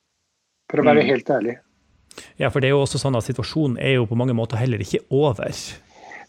For 0.71 0.83
å 0.83 0.87
være 0.87 1.05
mm. 1.05 1.11
helt 1.11 1.35
ærlig. 1.35 1.59
Ja, 2.41 2.51
for 2.51 2.61
det 2.61 2.71
er 2.71 2.75
jo 2.75 2.83
også 2.85 3.01
sånn 3.01 3.17
at 3.19 3.27
Situasjonen 3.27 3.79
er 3.81 3.99
jo 3.99 4.09
på 4.11 4.19
mange 4.19 4.35
måter 4.37 4.61
heller 4.61 4.83
ikke 4.83 5.03
over. 5.15 5.55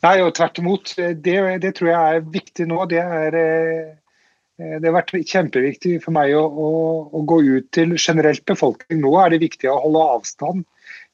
Nei, 0.01 0.15
og 0.23 0.33
tvert 0.37 0.59
imot. 0.61 0.93
Det, 0.97 1.35
det 1.61 1.73
tror 1.77 1.91
jeg 1.91 2.15
er 2.17 2.29
viktig 2.33 2.67
nå. 2.69 2.85
Det 2.89 3.01
er 3.01 3.37
eh, 3.37 3.91
det 4.61 4.87
har 4.87 4.97
vært 4.97 5.13
kjempeviktig 5.29 5.95
for 6.03 6.13
meg 6.15 6.33
å, 6.37 6.43
å, 6.45 6.69
å, 7.09 7.21
gå 7.25 7.39
ut 7.47 7.69
til 7.73 7.95
generelt 7.97 8.43
befolkning. 8.49 9.01
Nå 9.01 9.13
er 9.21 9.33
det 9.33 9.41
viktig 9.43 9.69
å 9.71 9.79
holde 9.85 10.07
avstand. 10.17 10.65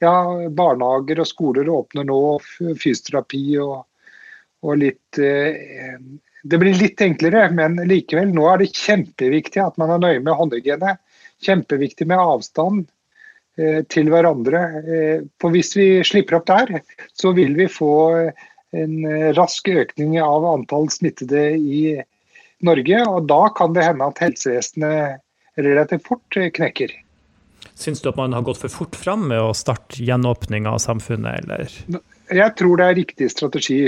Ja, 0.04 0.14
Barnehager 0.54 1.22
og 1.24 1.30
skoler 1.30 1.70
åpner 1.72 2.08
nå, 2.08 2.20
fysioterapi 2.48 3.44
og, 3.64 3.80
og 4.66 4.82
litt 4.82 5.22
eh, 5.22 5.96
Det 6.48 6.60
blir 6.62 6.78
litt 6.80 7.02
enklere, 7.04 7.48
men 7.56 7.80
likevel. 7.90 8.32
Nå 8.36 8.46
er 8.52 8.62
det 8.62 8.74
kjempeviktig 8.76 9.64
at 9.64 9.80
man 9.82 9.96
er 9.96 10.04
nøye 10.04 10.22
med 10.24 10.38
håndhygiene. 10.38 10.98
Kjempeviktig 11.44 12.08
med 12.10 12.24
avstand 12.24 12.88
til 13.90 14.12
hverandre. 14.14 14.62
Eh, 14.84 15.24
for 15.42 15.56
hvis 15.56 15.74
vi 15.78 15.88
slipper 16.06 16.40
opp 16.40 16.48
der, 16.50 16.84
så 17.18 17.34
vil 17.38 17.56
vi 17.58 17.70
få 17.72 17.96
en 18.78 18.96
rask 19.38 19.70
økning 19.72 20.18
av 20.22 20.46
antall 20.46 20.90
smittede 20.94 21.44
i 21.56 21.82
Norge. 22.68 23.02
Og 23.08 23.28
da 23.32 23.42
kan 23.58 23.74
det 23.74 23.88
hende 23.88 24.10
at 24.12 24.22
helsevesenet 24.22 25.24
relativt 25.58 26.06
fort 26.06 26.38
knekker. 26.54 26.94
Syns 27.78 28.02
du 28.02 28.10
at 28.12 28.18
man 28.18 28.34
har 28.34 28.46
gått 28.46 28.60
for 28.62 28.74
fort 28.74 28.98
fram 28.98 29.28
med 29.32 29.42
å 29.42 29.56
starte 29.58 30.02
gjenåpninga 30.06 30.74
av 30.74 30.82
samfunnet, 30.82 31.44
eller? 31.44 32.02
Jeg 32.34 32.54
tror 32.60 32.80
det 32.80 32.88
er 32.88 33.00
riktig 33.02 33.30
strategi. 33.34 33.82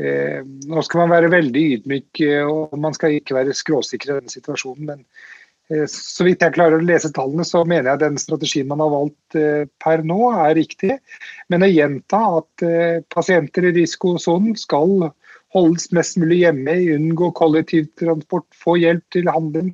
Eh, 0.00 0.40
nå 0.42 0.82
skal 0.86 1.04
man 1.04 1.12
være 1.12 1.30
veldig 1.32 1.62
ydmyk, 1.76 2.22
eh, 2.24 2.48
og 2.48 2.74
man 2.80 2.96
skal 2.96 3.18
ikke 3.18 3.36
være 3.36 3.56
skråsikker 3.56 4.10
i 4.10 4.16
denne 4.20 4.32
situasjonen. 4.32 4.88
Men 4.88 5.04
eh, 5.04 5.41
så 5.88 6.26
vidt 6.26 6.42
jeg 6.44 6.54
klarer 6.56 6.80
å 6.80 6.84
lese 6.84 7.08
tallene, 7.14 7.44
så 7.48 7.62
mener 7.64 7.92
jeg 7.92 8.02
den 8.02 8.18
strategien 8.20 8.68
man 8.68 8.82
har 8.82 8.90
valgt 8.92 9.36
per 9.82 10.02
nå, 10.06 10.18
er 10.44 10.56
riktig. 10.58 10.96
Men 11.52 11.64
å 11.64 11.70
gjenta 11.70 12.20
at 12.40 12.64
pasienter 13.14 13.68
i 13.70 13.74
risikosonen 13.78 14.58
skal 14.60 15.08
holdes 15.56 15.90
mest 15.96 16.18
mulig 16.20 16.42
hjemme, 16.42 16.74
unngå 16.96 17.30
kollektivtransport, 17.38 18.48
få 18.56 18.78
hjelp 18.80 19.04
til 19.14 19.30
handling. 19.32 19.72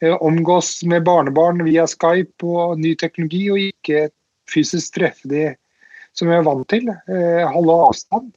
Eh, 0.00 0.16
omgås 0.20 0.82
med 0.84 1.04
barnebarn 1.04 1.64
via 1.64 1.86
Skype 1.88 2.46
og 2.46 2.78
ny 2.80 2.94
teknologi, 3.00 3.42
og 3.52 3.64
ikke 3.70 4.08
fysisk 4.50 4.96
treffe 4.96 5.28
de 5.28 5.50
som 6.16 6.30
vi 6.30 6.36
er 6.36 6.46
vant 6.46 6.68
til. 6.72 6.88
Eh, 6.88 7.44
holde 7.52 7.80
avstand. 7.88 8.30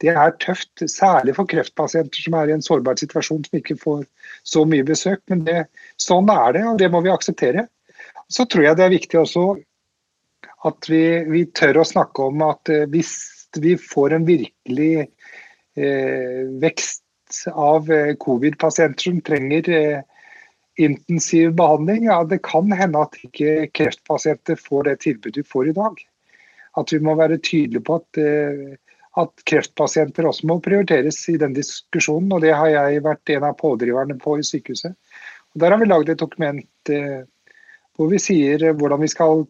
Det 0.00 0.12
er 0.14 0.36
tøft, 0.40 0.84
særlig 0.88 1.34
for 1.36 1.48
kreftpasienter 1.50 2.24
som 2.24 2.36
er 2.38 2.50
i 2.50 2.54
en 2.56 2.64
sårbar 2.64 2.96
situasjon 3.00 3.42
som 3.46 3.58
ikke 3.58 3.76
får 3.80 4.06
så 4.48 4.64
mye 4.68 4.86
besøk. 4.86 5.20
Men 5.32 5.44
det, 5.48 5.64
sånn 6.00 6.30
er 6.32 6.56
det, 6.56 6.64
og 6.70 6.78
det 6.80 6.88
må 6.92 7.02
vi 7.04 7.12
akseptere. 7.12 7.66
Så 8.30 8.46
tror 8.48 8.64
jeg 8.64 8.78
det 8.78 8.86
er 8.86 8.96
viktig 8.96 9.20
også 9.20 9.44
at 10.68 10.88
vi, 10.92 11.04
vi 11.28 11.44
tør 11.56 11.80
å 11.80 11.88
snakke 11.88 12.30
om 12.30 12.42
at 12.44 12.72
eh, 12.72 12.88
hvis 12.92 13.12
vi 13.60 13.74
får 13.80 14.14
en 14.14 14.26
virkelig 14.28 15.08
Eh, 15.80 16.46
vekst 16.60 17.04
av 17.52 17.92
eh, 17.92 18.14
covid-pasienter 18.18 19.02
som 19.02 19.20
trenger 19.22 19.68
eh, 19.70 20.00
intensiv 20.82 21.52
behandling, 21.54 22.04
ja, 22.04 22.24
det 22.24 22.40
kan 22.42 22.72
hende 22.74 23.04
at 23.06 23.14
ikke 23.22 23.68
kreftpasienter 23.78 24.58
får 24.58 24.88
det 24.88 24.96
tilbudet 25.04 25.38
de 25.38 25.46
får 25.46 25.70
i 25.70 25.76
dag. 25.76 26.02
At 26.80 26.92
vi 26.92 26.98
må 27.06 27.14
være 27.18 27.38
tydelige 27.38 27.84
på 27.86 28.00
at, 28.00 28.20
at, 29.18 29.32
kreftpasienter 29.48 30.28
også 30.28 30.46
må 30.46 30.60
prioriteres 30.62 31.18
i 31.32 31.38
den 31.40 31.54
diskusjonen. 31.56 32.30
og 32.36 32.44
Det 32.44 32.52
har 32.54 32.68
jeg 32.70 33.02
vært 33.02 33.32
en 33.34 33.48
av 33.48 33.56
pådriverne 33.58 34.18
på 34.22 34.36
i 34.38 34.46
sykehuset. 34.46 34.94
Og 35.54 35.64
der 35.64 35.74
har 35.74 35.80
vi 35.80 35.88
lagd 35.88 36.12
et 36.12 36.20
dokument 36.20 36.92
hvor 37.98 38.08
vi 38.12 38.20
sier 38.22 38.62
hvordan 38.78 39.02
vi 39.02 39.08
skal 39.10 39.42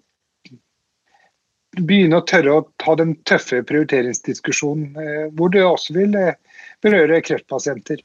begynne 1.79 2.19
å 2.19 2.27
tørre 2.27 2.55
å 2.55 2.63
ta 2.83 2.95
den 2.99 3.15
tøffe 3.29 3.63
prioriteringsdiskusjonen, 3.67 4.95
eh, 4.99 5.27
hvor 5.37 5.53
det 5.55 5.65
også 5.65 5.95
vil 5.97 6.17
eh, 6.19 6.39
berøre 6.83 7.21
kreftpasienter. 7.23 8.03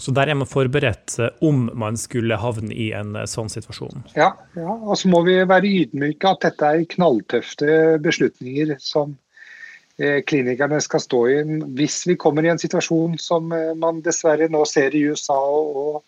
Så 0.00 0.10
der 0.16 0.32
er 0.32 0.38
man 0.38 0.48
forberedt 0.48 1.18
eh, 1.20 1.34
om 1.44 1.66
man 1.78 1.98
skulle 2.00 2.38
havne 2.40 2.72
i 2.72 2.90
en 2.96 3.14
sånn 3.28 3.52
situasjon? 3.52 4.06
Ja, 4.16 4.32
ja. 4.56 4.72
og 4.72 4.96
så 4.98 5.10
må 5.12 5.22
vi 5.28 5.36
være 5.44 5.74
ydmyke 5.82 6.32
at 6.32 6.46
dette 6.46 6.72
er 6.72 6.88
knalltøfte 6.96 7.98
beslutninger 8.02 8.76
som 8.80 9.18
klinikerne 10.26 10.78
skal 10.80 11.02
stå 11.04 11.18
i 11.28 11.34
hvis 11.76 11.98
vi 12.08 12.14
kommer 12.20 12.46
i 12.46 12.50
en 12.52 12.60
situasjon 12.60 13.18
som 13.20 13.52
man 13.78 14.00
dessverre 14.02 14.48
nå 14.50 14.62
ser 14.66 14.96
i 14.96 15.02
USA 15.12 15.36
og, 15.36 16.00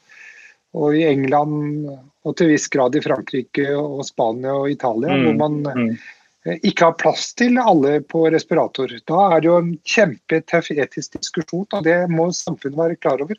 og 0.72 0.96
i 0.96 1.04
England 1.06 1.90
og 2.24 2.36
til 2.38 2.54
viss 2.54 2.66
grad 2.72 2.96
i 2.96 3.02
Frankrike 3.04 3.68
og 3.76 4.00
Spania 4.08 4.54
og 4.56 4.70
Italia, 4.72 5.12
mm. 5.12 5.24
hvor 5.26 5.40
man 5.42 5.60
mm. 5.68 5.96
Eh, 6.44 6.58
ikke 6.68 6.90
har 6.90 6.98
plass 7.00 7.30
til 7.38 7.56
alle 7.56 7.98
på 8.04 8.26
respirator. 8.32 8.90
Da 9.08 9.20
er 9.32 9.40
det 9.40 9.48
jo 9.48 9.56
en 9.62 9.72
kjempetøff 9.88 10.70
etisk 10.74 11.16
diskusjon, 11.16 11.66
og 11.72 11.86
det 11.86 11.96
må 12.12 12.28
samfunnet 12.36 12.80
være 12.80 13.00
klar 13.00 13.24
over. 13.24 13.38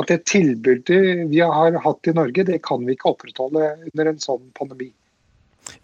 At 0.00 0.08
det 0.08 0.22
tilbudet 0.30 1.28
vi 1.28 1.42
har 1.44 1.76
hatt 1.84 2.08
i 2.08 2.14
Norge, 2.16 2.46
det 2.48 2.62
kan 2.64 2.86
vi 2.86 2.96
ikke 2.96 3.12
opprettholde 3.12 3.74
under 3.90 4.08
en 4.08 4.22
sånn 4.22 4.46
pandemi. 4.56 4.88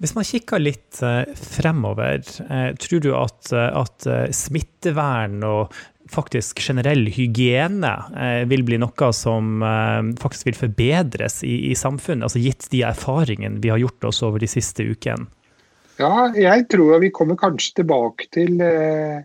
Hvis 0.02 0.14
man 0.16 0.26
kikker 0.26 0.62
litt 0.62 0.98
eh, 1.06 1.22
fremover, 1.38 2.24
eh, 2.48 2.72
tror 2.82 3.04
du 3.04 3.12
at, 3.18 3.52
at 3.54 4.08
smittevern 4.34 5.40
og 5.46 5.78
faktisk 6.08 6.62
generell 6.64 7.04
hygiene 7.12 7.90
vil 8.48 8.62
bli 8.64 8.78
noe 8.80 9.08
som 9.12 9.60
faktisk 10.16 10.46
vil 10.48 10.56
forbedres 10.56 11.42
i, 11.44 11.66
i 11.68 11.74
samfunnet, 11.76 12.24
altså 12.24 12.40
gitt 12.40 12.64
de 12.72 12.80
erfaringene 12.88 13.60
vi 13.60 13.68
har 13.68 13.82
gjort 13.82 14.08
oss 14.08 14.22
over 14.24 14.40
de 14.40 14.48
siste 14.48 14.86
ukene? 14.88 15.28
Ja, 15.98 16.28
jeg 16.34 16.68
tror 16.70 17.00
vi 17.02 17.10
kommer 17.14 17.38
kanskje 17.38 17.80
tilbake 17.80 18.28
til 18.34 18.60
eh, 18.62 19.18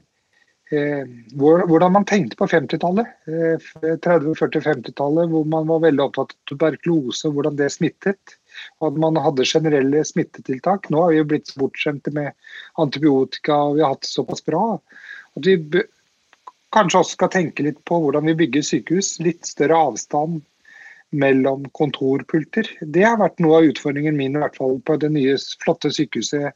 eh, 0.73 1.03
hvordan 1.37 1.93
man 1.93 2.07
tenkte 2.09 2.39
på 2.39 2.47
50-tallet. 2.49 3.11
Eh, 3.29 3.67
30-, 4.01 4.33
40-, 4.39 4.63
50-tallet, 4.65 5.29
hvor 5.29 5.45
man 5.49 5.69
var 5.69 5.83
veldig 5.85 6.07
opptatt 6.07 6.33
av 6.33 6.49
tuberkulose 6.49 7.29
og 7.29 7.37
hvordan 7.37 7.59
det 7.61 7.69
smittet. 7.75 8.37
Og 8.81 8.91
at 8.91 9.01
man 9.01 9.19
hadde 9.21 9.47
generelle 9.47 10.03
smittetiltak. 10.07 10.89
Nå 10.89 11.01
har 11.01 11.13
vi 11.13 11.19
jo 11.21 11.27
blitt 11.33 11.51
bortskjemte 11.59 12.13
med 12.15 12.31
antibiotika 12.81 13.57
og 13.67 13.77
vi 13.77 13.85
har 13.85 13.95
hatt 13.95 14.05
det 14.05 14.13
såpass 14.13 14.45
bra. 14.45 14.63
At 15.37 15.49
vi 15.49 15.83
kanskje 16.73 17.03
også 17.03 17.17
skal 17.17 17.33
tenke 17.33 17.65
litt 17.65 17.83
på 17.89 17.99
hvordan 18.03 18.27
vi 18.29 18.37
bygger 18.43 18.65
sykehus. 18.65 19.15
Litt 19.23 19.45
større 19.49 19.79
avstand 19.89 20.41
mellom 21.13 21.67
kontorpulter. 21.77 22.69
Det 22.81 23.05
har 23.05 23.19
vært 23.21 23.41
noe 23.43 23.59
av 23.59 23.69
utfordringen 23.69 24.17
min 24.17 24.37
i 24.37 24.41
hvert 24.41 24.57
fall 24.57 24.79
på 24.85 24.97
det 25.01 25.11
nye, 25.13 25.35
flotte 25.61 25.91
sykehuset 25.93 26.53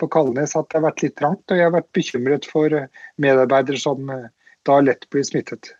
på 0.00 0.10
Kalnes. 0.12 0.56
At 0.56 0.68
det 0.68 0.80
har 0.80 0.88
vært 0.90 1.06
litt 1.06 1.16
trangt. 1.20 1.46
Og 1.48 1.60
jeg 1.60 1.68
har 1.68 1.76
vært 1.76 1.94
bekymret 1.96 2.48
for 2.50 2.76
medarbeidere 3.22 3.80
som 3.80 4.10
eh, 4.12 4.28
da 4.68 4.80
lett 4.84 5.08
blir 5.12 5.24
smittet. 5.26 5.72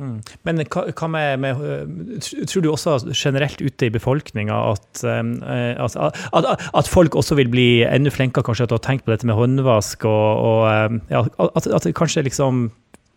Mm. 0.00 0.20
Men 0.48 0.62
hva, 0.72 1.08
med, 1.12 1.42
med, 1.42 2.22
Tror 2.48 2.64
du 2.64 2.70
også 2.72 2.96
generelt 3.12 3.60
ute 3.60 3.86
i 3.86 3.92
befolkninga 3.92 4.56
at, 4.72 5.02
at, 5.04 5.96
at, 6.32 6.46
at, 6.72 6.88
folk 6.88 7.16
også 7.18 7.36
vil 7.36 7.50
bli 7.52 7.66
enda 7.84 8.12
flinkere 8.12 8.46
kanskje 8.46 8.70
til 8.70 8.78
å 8.78 8.82
tenke 8.82 9.04
på 9.04 9.12
dette 9.12 9.28
med 9.28 9.36
håndvask, 9.36 10.06
og, 10.08 10.46
og 10.48 10.96
ja, 11.12 11.26
at, 11.44 11.90
kanskje 11.98 12.24
liksom 12.24 12.70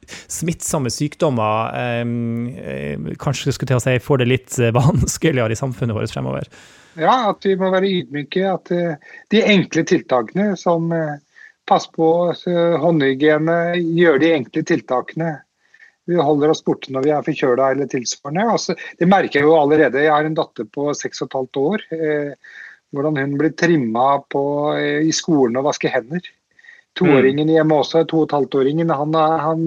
smittsomme 0.06 0.92
sykdommer 0.94 1.74
eh, 1.80 3.16
kanskje 3.18 3.56
skulle 3.56 3.72
til 3.72 3.80
å 3.80 3.86
si, 3.86 3.96
får 4.04 4.22
det 4.22 4.30
litt 4.30 4.60
vanskeligere 4.80 5.56
i 5.56 5.62
samfunnet 5.62 5.98
vårt 5.98 6.14
fremover? 6.14 6.52
Ja, 7.00 7.32
at 7.32 7.48
vi 7.48 7.56
må 7.60 7.72
være 7.74 7.90
ydmyke. 8.02 8.44
At 8.52 8.70
de 9.34 9.42
enkle 9.42 9.84
tiltakene 9.88 10.54
som 10.60 10.94
passer 11.68 11.92
på 11.98 12.12
håndhygiene, 12.84 13.58
gjør 13.98 14.22
de 14.22 14.30
enkle 14.38 14.64
tiltakene 14.68 15.34
vi 16.06 16.20
holder 16.22 16.54
oss 16.54 16.64
borte 16.66 16.94
når 16.94 17.08
vi 17.08 17.14
er 17.16 17.26
forkjøla 17.26 17.72
eller 17.74 17.90
tilsvarende. 17.90 18.46
Altså, 18.54 18.76
det 19.00 19.10
merker 19.10 19.42
jeg 19.42 19.50
jo 19.50 19.58
allerede. 19.58 20.04
Jeg 20.04 20.14
har 20.14 20.28
en 20.28 20.38
datter 20.38 20.68
på 20.70 20.92
6 20.94 21.26
15 21.26 21.62
år. 21.62 21.86
Eh, 21.96 22.62
hvordan 22.96 23.20
hun 23.20 23.36
blir 23.40 23.54
trimma 23.58 24.08
eh, 24.80 25.06
i 25.06 25.14
skolen 25.16 25.60
og 25.60 25.70
vasker 25.70 25.94
hender. 25.94 26.24
Toåringen 26.96 27.52
hjemme 27.52 27.82
også, 27.82 28.06
to 28.08 28.22
og 28.22 28.30
et 28.30 28.38
halvt-åringen, 28.38 28.94
han, 28.96 29.18
han, 29.20 29.66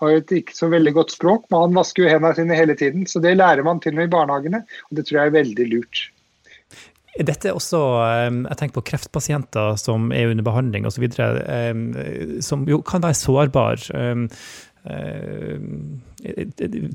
har 0.00 0.16
et 0.16 0.32
ikke 0.32 0.56
så 0.56 0.70
veldig 0.72 0.94
godt 0.96 1.12
språk, 1.12 1.44
men 1.50 1.66
han 1.66 1.76
vasker 1.76 2.06
jo 2.06 2.08
hendene 2.08 2.38
sine 2.38 2.56
hele 2.56 2.76
tiden. 2.78 3.04
Så 3.06 3.20
det 3.22 3.36
lærer 3.36 3.62
man 3.66 3.82
til 3.82 3.92
og 3.92 4.00
med 4.00 4.08
i 4.08 4.14
barnehagene, 4.14 4.62
og 4.88 4.96
det 4.96 5.04
tror 5.06 5.20
jeg 5.20 5.32
er 5.32 5.36
veldig 5.36 5.68
lurt. 5.74 6.06
Dette 7.12 7.50
er 7.50 7.58
også, 7.58 7.78
eh, 8.00 8.30
Jeg 8.48 8.56
tenker 8.56 8.80
på 8.80 8.86
kreftpasienter 8.88 9.76
som 9.76 10.10
er 10.16 10.30
under 10.32 10.46
behandling 10.46 10.86
osv., 10.88 11.04
eh, 11.04 12.40
som 12.40 12.64
jo 12.64 12.80
kan 12.80 13.04
være 13.04 13.20
sårbare. 13.20 14.28
Eh, 14.84 15.62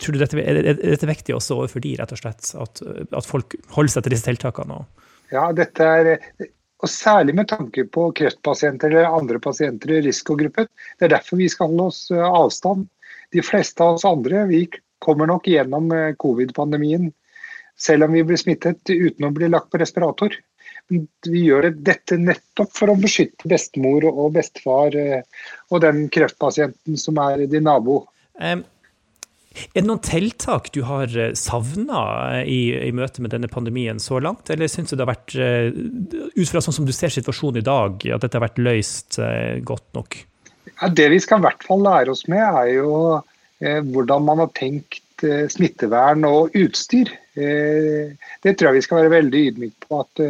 tror 0.02 0.16
du 0.16 0.20
dette, 0.20 0.42
er 0.44 0.62
dette 0.76 1.10
viktig 1.10 1.36
også 1.36 1.62
overfor 1.62 1.84
de, 1.84 1.96
rett 2.00 2.14
og 2.16 2.22
slett? 2.22 2.52
At, 2.60 2.84
at 3.12 3.28
folk 3.28 3.58
holder 3.76 3.96
seg 3.96 4.06
til 4.06 4.16
disse 4.16 4.28
tiltakene? 4.28 4.84
Ja, 5.34 5.50
dette 5.56 5.90
er 6.02 6.14
og 6.78 6.92
Særlig 6.94 7.34
med 7.34 7.48
tanke 7.50 7.88
på 7.90 8.12
kreftpasienter 8.14 8.92
eller 8.92 9.10
andre 9.10 9.40
pasienter 9.42 9.96
i 9.96 10.02
risikogruppen. 10.06 10.68
Det 11.00 11.08
er 11.08 11.16
derfor 11.16 11.40
vi 11.40 11.48
skal 11.50 11.72
holde 11.72 11.88
oss 11.90 12.04
eh, 12.14 12.22
avstand. 12.22 12.86
De 13.34 13.42
fleste 13.42 13.82
av 13.82 13.98
oss 13.98 14.06
andre 14.06 14.44
vi 14.52 14.68
kommer 15.04 15.30
nok 15.30 15.50
gjennom 15.50 15.90
eh, 15.96 16.14
covid-pandemien 16.22 17.10
selv 17.78 18.08
om 18.08 18.14
vi 18.14 18.24
blir 18.26 18.40
smittet 18.42 18.90
uten 18.90 19.28
å 19.28 19.34
bli 19.34 19.50
lagt 19.50 19.70
på 19.72 19.82
respirator 19.82 20.34
vi 20.88 21.44
gjør 21.44 21.70
dette 21.74 22.18
nettopp 22.20 22.72
for 22.76 22.92
å 22.92 22.98
beskytte 23.00 23.50
bestemor 23.50 24.08
og 24.10 24.34
bestefar 24.38 24.96
eh, 24.96 25.22
og 25.72 25.84
den 25.84 26.08
kreftpasienten 26.14 26.98
som 27.00 27.20
er 27.22 27.46
din 27.52 27.68
nabo. 27.68 28.06
Um, 28.40 28.64
er 29.58 29.82
det 29.82 29.88
noen 29.88 30.04
tiltak 30.06 30.70
du 30.76 30.84
har 30.88 31.12
eh, 31.18 31.34
savna 31.38 32.04
eh, 32.38 32.48
i, 32.48 32.62
i, 32.88 32.94
møte 32.96 33.24
med 33.26 33.34
denne 33.36 33.50
pandemien 33.52 34.00
så 34.00 34.22
langt, 34.24 34.50
eller 34.54 34.72
syns 34.72 34.94
du 34.94 34.98
det 34.98 35.06
har 35.08 35.14
vært, 35.16 35.36
ut 36.38 36.50
fra 36.52 36.64
sånn 36.64 36.80
som 36.80 36.88
du 36.88 36.96
ser 36.96 37.14
situasjonen 37.14 37.62
i 37.62 37.68
dag, 37.68 38.08
at 38.08 38.24
dette 38.24 38.40
har 38.40 38.48
vært 38.48 38.62
løst 38.62 39.20
godt 39.68 39.88
nok? 39.98 40.22
Ja, 40.78 40.90
det 40.94 41.10
vi 41.10 41.20
skal 41.24 41.42
i 41.42 41.48
hvert 41.48 41.66
fall 41.66 41.84
lære 41.84 42.14
oss 42.14 42.28
med, 42.30 42.44
er 42.44 42.72
jo 42.76 42.94
eh, 43.64 43.82
hvordan 43.82 44.26
man 44.28 44.44
har 44.46 44.54
tenkt 44.58 45.04
smittevern 45.50 46.26
og 46.28 46.54
utstyr. 46.58 47.10
Eh, 47.38 48.14
det 48.44 48.54
tror 48.58 48.70
jeg 48.70 48.80
vi 48.80 48.86
skal 48.86 49.02
være 49.02 49.16
veldig 49.16 49.44
ydmyke 49.52 49.88
på. 49.88 50.02
at 50.04 50.22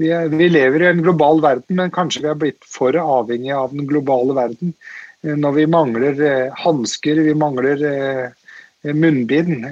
vi, 0.00 0.10
er, 0.10 0.28
vi, 0.32 0.48
lever 0.50 0.82
i 0.82 0.88
en 0.90 1.02
global 1.02 1.42
verden, 1.44 1.76
men 1.78 1.92
kanskje 1.94 2.24
vi 2.24 2.30
har 2.32 2.38
blitt 2.40 2.64
for 2.68 2.96
avhengige 2.98 3.58
av 3.58 3.74
den 3.74 3.86
globale 3.90 4.36
verden. 4.36 4.74
Eh, 5.22 5.36
når 5.36 5.58
vi 5.58 5.66
mangler 5.70 6.24
eh, 6.30 6.62
hansker, 6.64 7.22
vi 7.26 7.34
mangler 7.38 7.84
eh, 7.90 8.94
munnbind. 8.94 9.66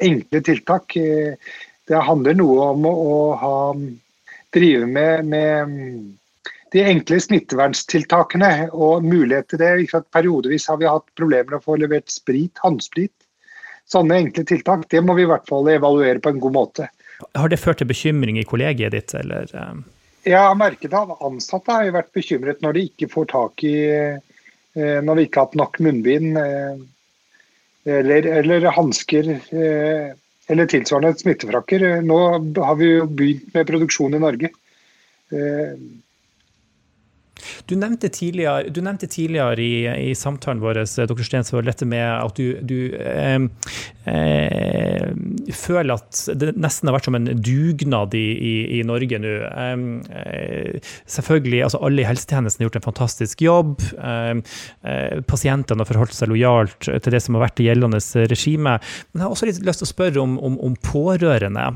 Enkle 0.00 0.42
tiltak. 0.44 0.96
Eh, 0.96 1.56
det 1.86 2.06
handler 2.08 2.36
noe 2.36 2.70
om 2.74 2.86
å, 2.88 2.92
å 2.92 3.18
ha, 3.40 3.56
drive 4.54 4.86
med, 4.86 5.26
med, 5.30 5.70
mm, 5.70 6.16
de 6.74 6.82
enkle 6.82 7.20
smitteverntiltakene 7.22 8.68
og 8.72 9.04
mulighet 9.06 9.48
til 9.52 9.62
det. 9.62 9.72
Periodevis 10.14 10.66
har 10.70 10.80
vi 10.80 10.90
hatt 10.90 11.06
problemer 11.18 11.52
med 11.52 11.60
å 11.60 11.64
få 11.64 11.78
levert 11.80 12.10
sprit, 12.12 12.58
håndsprit. 12.64 13.14
Sånne 13.86 14.18
enkle 14.18 14.42
tiltak 14.48 14.88
det 14.90 15.02
må 15.04 15.14
vi 15.14 15.26
i 15.26 15.30
hvert 15.30 15.46
fall 15.48 15.68
evaluere 15.70 16.22
på 16.22 16.32
en 16.32 16.42
god 16.42 16.56
måte. 16.56 16.88
Har 17.36 17.48
det 17.48 17.60
ført 17.60 17.80
til 17.80 17.88
bekymring 17.88 18.38
i 18.40 18.46
kollegiet 18.48 18.92
ditt, 18.92 19.14
eller? 19.16 19.48
Eh? 19.52 19.78
Jeg 20.26 20.42
har 20.42 20.58
merket 20.58 20.94
at 20.96 21.14
ansatte 21.24 21.72
har 21.72 21.94
vært 21.94 22.12
bekymret 22.16 22.62
når 22.64 22.76
de 22.76 22.84
ikke 22.90 23.08
får 23.12 23.28
tak 23.30 23.62
i 23.64 23.76
eh, 23.94 24.98
Når 25.06 25.16
vi 25.16 25.26
ikke 25.26 25.40
har 25.40 25.48
hatt 25.48 25.60
nok 25.60 25.78
munnbind 25.80 26.36
eh, 26.40 26.80
eller, 27.86 28.26
eller 28.42 28.66
hansker 28.74 29.28
eller 30.50 30.66
tilsvarende 30.70 31.14
smittefrakker. 31.18 31.84
Nå 32.02 32.16
har 32.58 32.74
vi 32.80 32.88
jo 32.90 33.04
begynt 33.06 33.54
med 33.54 33.68
produksjon 33.68 34.16
i 34.18 34.20
Norge. 34.24 34.50
Du 37.66 37.74
nevnte 37.76 38.08
tidligere, 38.08 38.70
du 38.72 38.80
nevnte 38.84 39.08
tidligere 39.10 39.60
i, 39.60 40.10
i, 40.10 40.14
samtalen 40.16 40.62
vår 40.62 40.80
eh, 40.82 41.62
dette 41.66 41.88
med 41.88 42.06
at 42.06 42.38
du, 42.38 42.60
du 42.64 42.78
eh, 42.96 43.36
eh, 44.08 45.10
føler 45.54 45.96
at 45.96 46.22
det 46.38 46.54
nesten 46.56 46.88
har 46.88 46.96
vært 46.96 47.08
som 47.08 47.18
en 47.18 47.28
dugnad 47.34 48.14
i, 48.16 48.26
i, 48.36 48.54
i 48.78 48.82
Norge 48.86 49.20
nå. 49.22 49.34
Eh, 49.46 50.92
selvfølgelig, 51.10 51.62
altså 51.66 51.82
Alle 51.86 52.04
i 52.04 52.08
helsetjenesten 52.08 52.62
har 52.62 52.70
gjort 52.70 52.80
en 52.80 52.86
fantastisk 52.86 53.44
jobb. 53.44 53.74
Eh, 53.96 55.20
pasientene 55.28 55.82
har 55.82 55.90
forholdt 55.90 56.16
seg 56.16 56.32
lojalt 56.32 56.78
til 56.88 57.12
det 57.12 57.22
som 57.24 57.36
har 57.36 57.46
vært 57.48 57.58
det 57.60 57.68
gjeldende 57.68 58.00
regimet. 58.30 58.94
Men 59.10 59.22
jeg 59.22 59.26
har 59.26 59.36
også 59.36 59.50
litt 59.50 59.62
lyst 59.66 59.84
til 59.84 59.90
å 59.90 59.92
spørre 59.92 60.24
om, 60.24 60.38
om, 60.38 60.58
om 60.70 60.78
pårørende. 60.86 61.68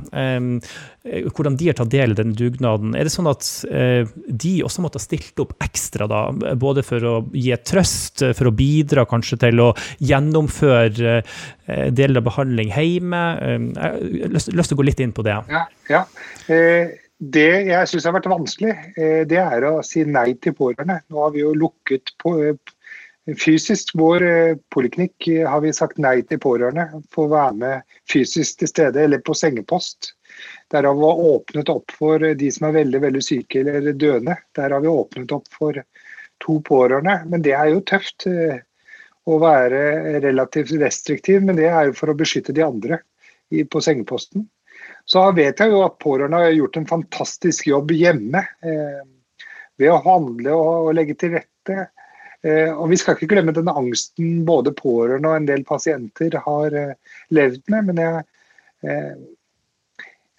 hvordan 1.34 1.56
de 1.56 1.66
har 1.66 1.76
tatt 1.78 1.90
del 1.92 2.12
i 2.12 2.18
den 2.18 2.34
dugnaden. 2.36 2.94
Er 2.94 3.08
det 3.08 3.12
sånn 3.12 3.28
at 3.30 3.46
de 3.66 4.54
også 4.64 4.84
måtte 4.84 5.00
ha 5.00 5.04
stilt 5.04 5.40
opp 5.40 5.54
ekstra, 5.64 6.06
da, 6.10 6.22
både 6.56 6.84
for 6.86 7.06
å 7.06 7.14
gi 7.36 7.52
trøst, 7.66 8.24
for 8.36 8.50
å 8.50 8.54
bidra 8.56 9.04
kanskje 9.08 9.40
til 9.44 9.62
å 9.62 9.68
gjennomføre 9.98 11.20
eh, 11.20 11.86
deler 11.92 12.22
av 12.22 12.26
behandling 12.30 12.72
hjemme. 12.74 13.22
Eh, 13.44 13.68
jeg 13.76 14.24
har 14.24 14.34
lyst, 14.36 14.72
til 14.72 14.78
å 14.78 14.80
gå 14.80 14.88
litt 14.88 15.04
inn 15.04 15.14
på 15.16 15.24
det. 15.26 15.36
Ja, 15.52 15.64
ja. 15.90 16.04
Eh, 16.52 16.96
det 17.20 17.48
jeg 17.68 17.88
syns 17.90 18.06
har 18.08 18.14
vært 18.16 18.30
vanskelig, 18.32 18.72
det 19.28 19.36
er 19.36 19.64
å 19.68 19.82
si 19.84 20.06
nei 20.08 20.30
til 20.40 20.54
pårørende. 20.56 21.02
Nå 21.12 21.18
har 21.20 21.34
vi 21.34 21.42
jo 21.42 21.50
lukket 21.52 22.14
på, 22.22 22.32
fysisk 23.36 23.92
vår 24.00 24.24
poliklinikk 24.72 25.28
har 25.44 25.60
vi 25.60 25.74
sagt 25.76 26.00
nei 26.00 26.22
til 26.24 26.40
pårørende 26.40 27.02
for 27.12 27.28
å 27.28 27.34
være 27.34 27.58
med 27.60 27.98
fysisk 28.08 28.62
til 28.62 28.72
stede 28.72 29.04
eller 29.04 29.20
på 29.20 29.36
sengepost. 29.36 30.14
Der 30.70 30.86
har 30.86 30.94
vi 30.98 31.12
åpnet 31.34 31.72
opp 31.72 31.92
for 31.96 32.22
de 32.38 32.50
som 32.54 32.68
er 32.68 32.78
veldig 32.80 33.02
veldig 33.02 33.22
syke 33.24 33.64
eller 33.64 33.92
døende. 33.92 34.36
Der 34.56 34.74
har 34.74 34.84
vi 34.84 34.92
åpnet 34.92 35.32
opp 35.34 35.48
for 35.54 35.80
to 36.40 36.60
pårørende. 36.66 37.20
Men 37.28 37.44
det 37.44 37.54
er 37.56 37.70
jo 37.72 37.84
tøft 37.86 38.26
eh, 38.30 38.60
å 39.28 39.38
være 39.42 40.20
relativt 40.24 40.72
restriktiv, 40.80 41.44
men 41.44 41.58
det 41.60 41.68
er 41.70 41.90
jo 41.90 41.96
for 41.98 42.12
å 42.12 42.18
beskytte 42.18 42.56
de 42.56 42.64
andre 42.64 43.02
på 43.70 43.82
sengeposten. 43.82 44.46
Så 45.10 45.24
vet 45.34 45.58
jeg 45.60 45.72
jo 45.72 45.82
at 45.84 45.98
pårørende 46.02 46.44
har 46.44 46.54
gjort 46.54 46.78
en 46.78 46.90
fantastisk 46.90 47.66
jobb 47.66 47.90
hjemme 47.94 48.44
eh, 48.64 49.00
ved 49.80 49.90
å 49.92 50.02
handle 50.04 50.54
og, 50.54 50.92
legge 50.96 51.16
til 51.18 51.34
rette. 51.34 51.88
Eh, 52.46 52.70
og 52.70 52.88
Vi 52.92 53.00
skal 53.00 53.16
ikke 53.16 53.32
glemme 53.34 53.54
den 53.56 53.70
angsten 53.72 54.44
både 54.48 54.72
pårørende 54.76 55.32
og 55.32 55.40
en 55.40 55.50
del 55.50 55.66
pasienter 55.68 56.38
har 56.46 56.78
levd 57.34 57.62
med. 57.74 57.90
Men 57.90 58.02
jeg, 58.04 58.24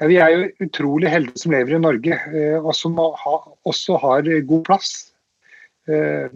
vi 0.10 0.18
er 0.18 0.34
jo 0.34 0.66
utrolig 0.66 1.12
heldige 1.14 1.44
som 1.44 1.54
lever 1.54 1.78
i 1.78 1.82
Norge, 1.82 2.18
eh, 2.34 2.58
og 2.58 2.74
som 2.74 2.98
også 2.98 4.00
har 4.02 4.28
god 4.50 4.64
plass. 4.66 4.92
Eh, 5.90 6.30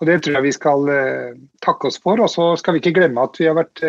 og 0.00 0.06
Det 0.08 0.16
tror 0.22 0.38
jeg 0.38 0.46
vi 0.46 0.52
skal 0.56 0.88
eh, 0.92 1.34
takke 1.64 1.90
oss 1.90 2.00
for. 2.00 2.20
Og 2.20 2.30
så 2.32 2.54
skal 2.60 2.76
vi 2.76 2.82
ikke 2.82 2.96
glemme 3.00 3.26
at 3.26 3.36
vi 3.40 3.48
har 3.50 3.58
vært 3.58 3.84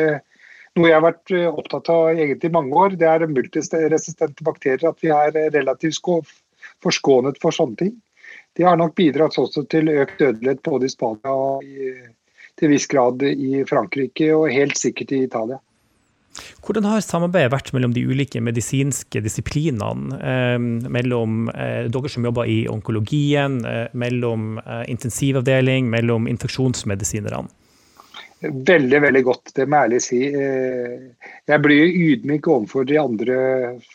noe 0.75 0.89
jeg 0.89 0.97
har 0.97 1.05
vært 1.05 1.31
opptatt 1.55 1.87
av 1.93 2.09
egentlig 2.11 2.49
i 2.49 2.55
mange 2.55 2.75
år, 2.75 2.97
det 2.99 3.07
er 3.07 3.23
multiresistente 3.31 4.43
bakterier. 4.43 4.89
At 4.89 4.99
vi 4.99 5.13
er 5.15 5.31
relativt 5.55 6.03
forskånet 6.83 7.39
for 7.39 7.55
sånne 7.55 7.79
ting. 7.79 7.93
De 8.59 8.63
har 8.67 8.75
nok 8.79 8.95
bidratt 8.95 9.37
også 9.39 9.63
til 9.71 9.87
økt 9.91 10.19
dødelighet 10.19 10.63
både 10.67 10.87
i 10.87 10.91
Spania 10.91 11.31
og 11.31 11.63
i, 11.63 11.93
til 12.59 12.71
viss 12.71 12.87
grad 12.91 13.23
i 13.23 13.63
Frankrike, 13.67 14.29
og 14.35 14.51
helt 14.51 14.79
sikkert 14.79 15.15
i 15.15 15.23
Italia. 15.29 15.59
Hvordan 16.65 16.87
har 16.89 17.03
samarbeidet 17.03 17.51
vært 17.53 17.71
mellom 17.75 17.93
de 17.95 18.03
ulike 18.07 18.41
medisinske 18.43 19.21
disiplinene? 19.23 20.19
Eh, 20.19 20.57
mellom 20.91 21.49
eh, 21.53 21.85
dere 21.91 22.11
som 22.11 22.25
jobber 22.27 22.49
i 22.51 22.63
onkologien, 22.71 23.61
eh, 23.65 23.85
mellom 23.93 24.57
intensivavdeling, 24.91 25.89
mellom 25.91 26.27
infeksjonsmedisinerne? 26.31 27.47
Veldig, 28.45 28.99
veldig 29.01 29.21
godt, 29.25 29.53
det 29.57 29.63
må 29.65 29.77
jeg 29.79 29.87
ærlig 29.87 29.99
si. 30.03 30.17
Jeg 31.49 31.61
blir 31.63 31.95
ydmyk 32.11 32.49
overfor 32.51 32.83
de 32.85 32.97
andre 33.01 33.37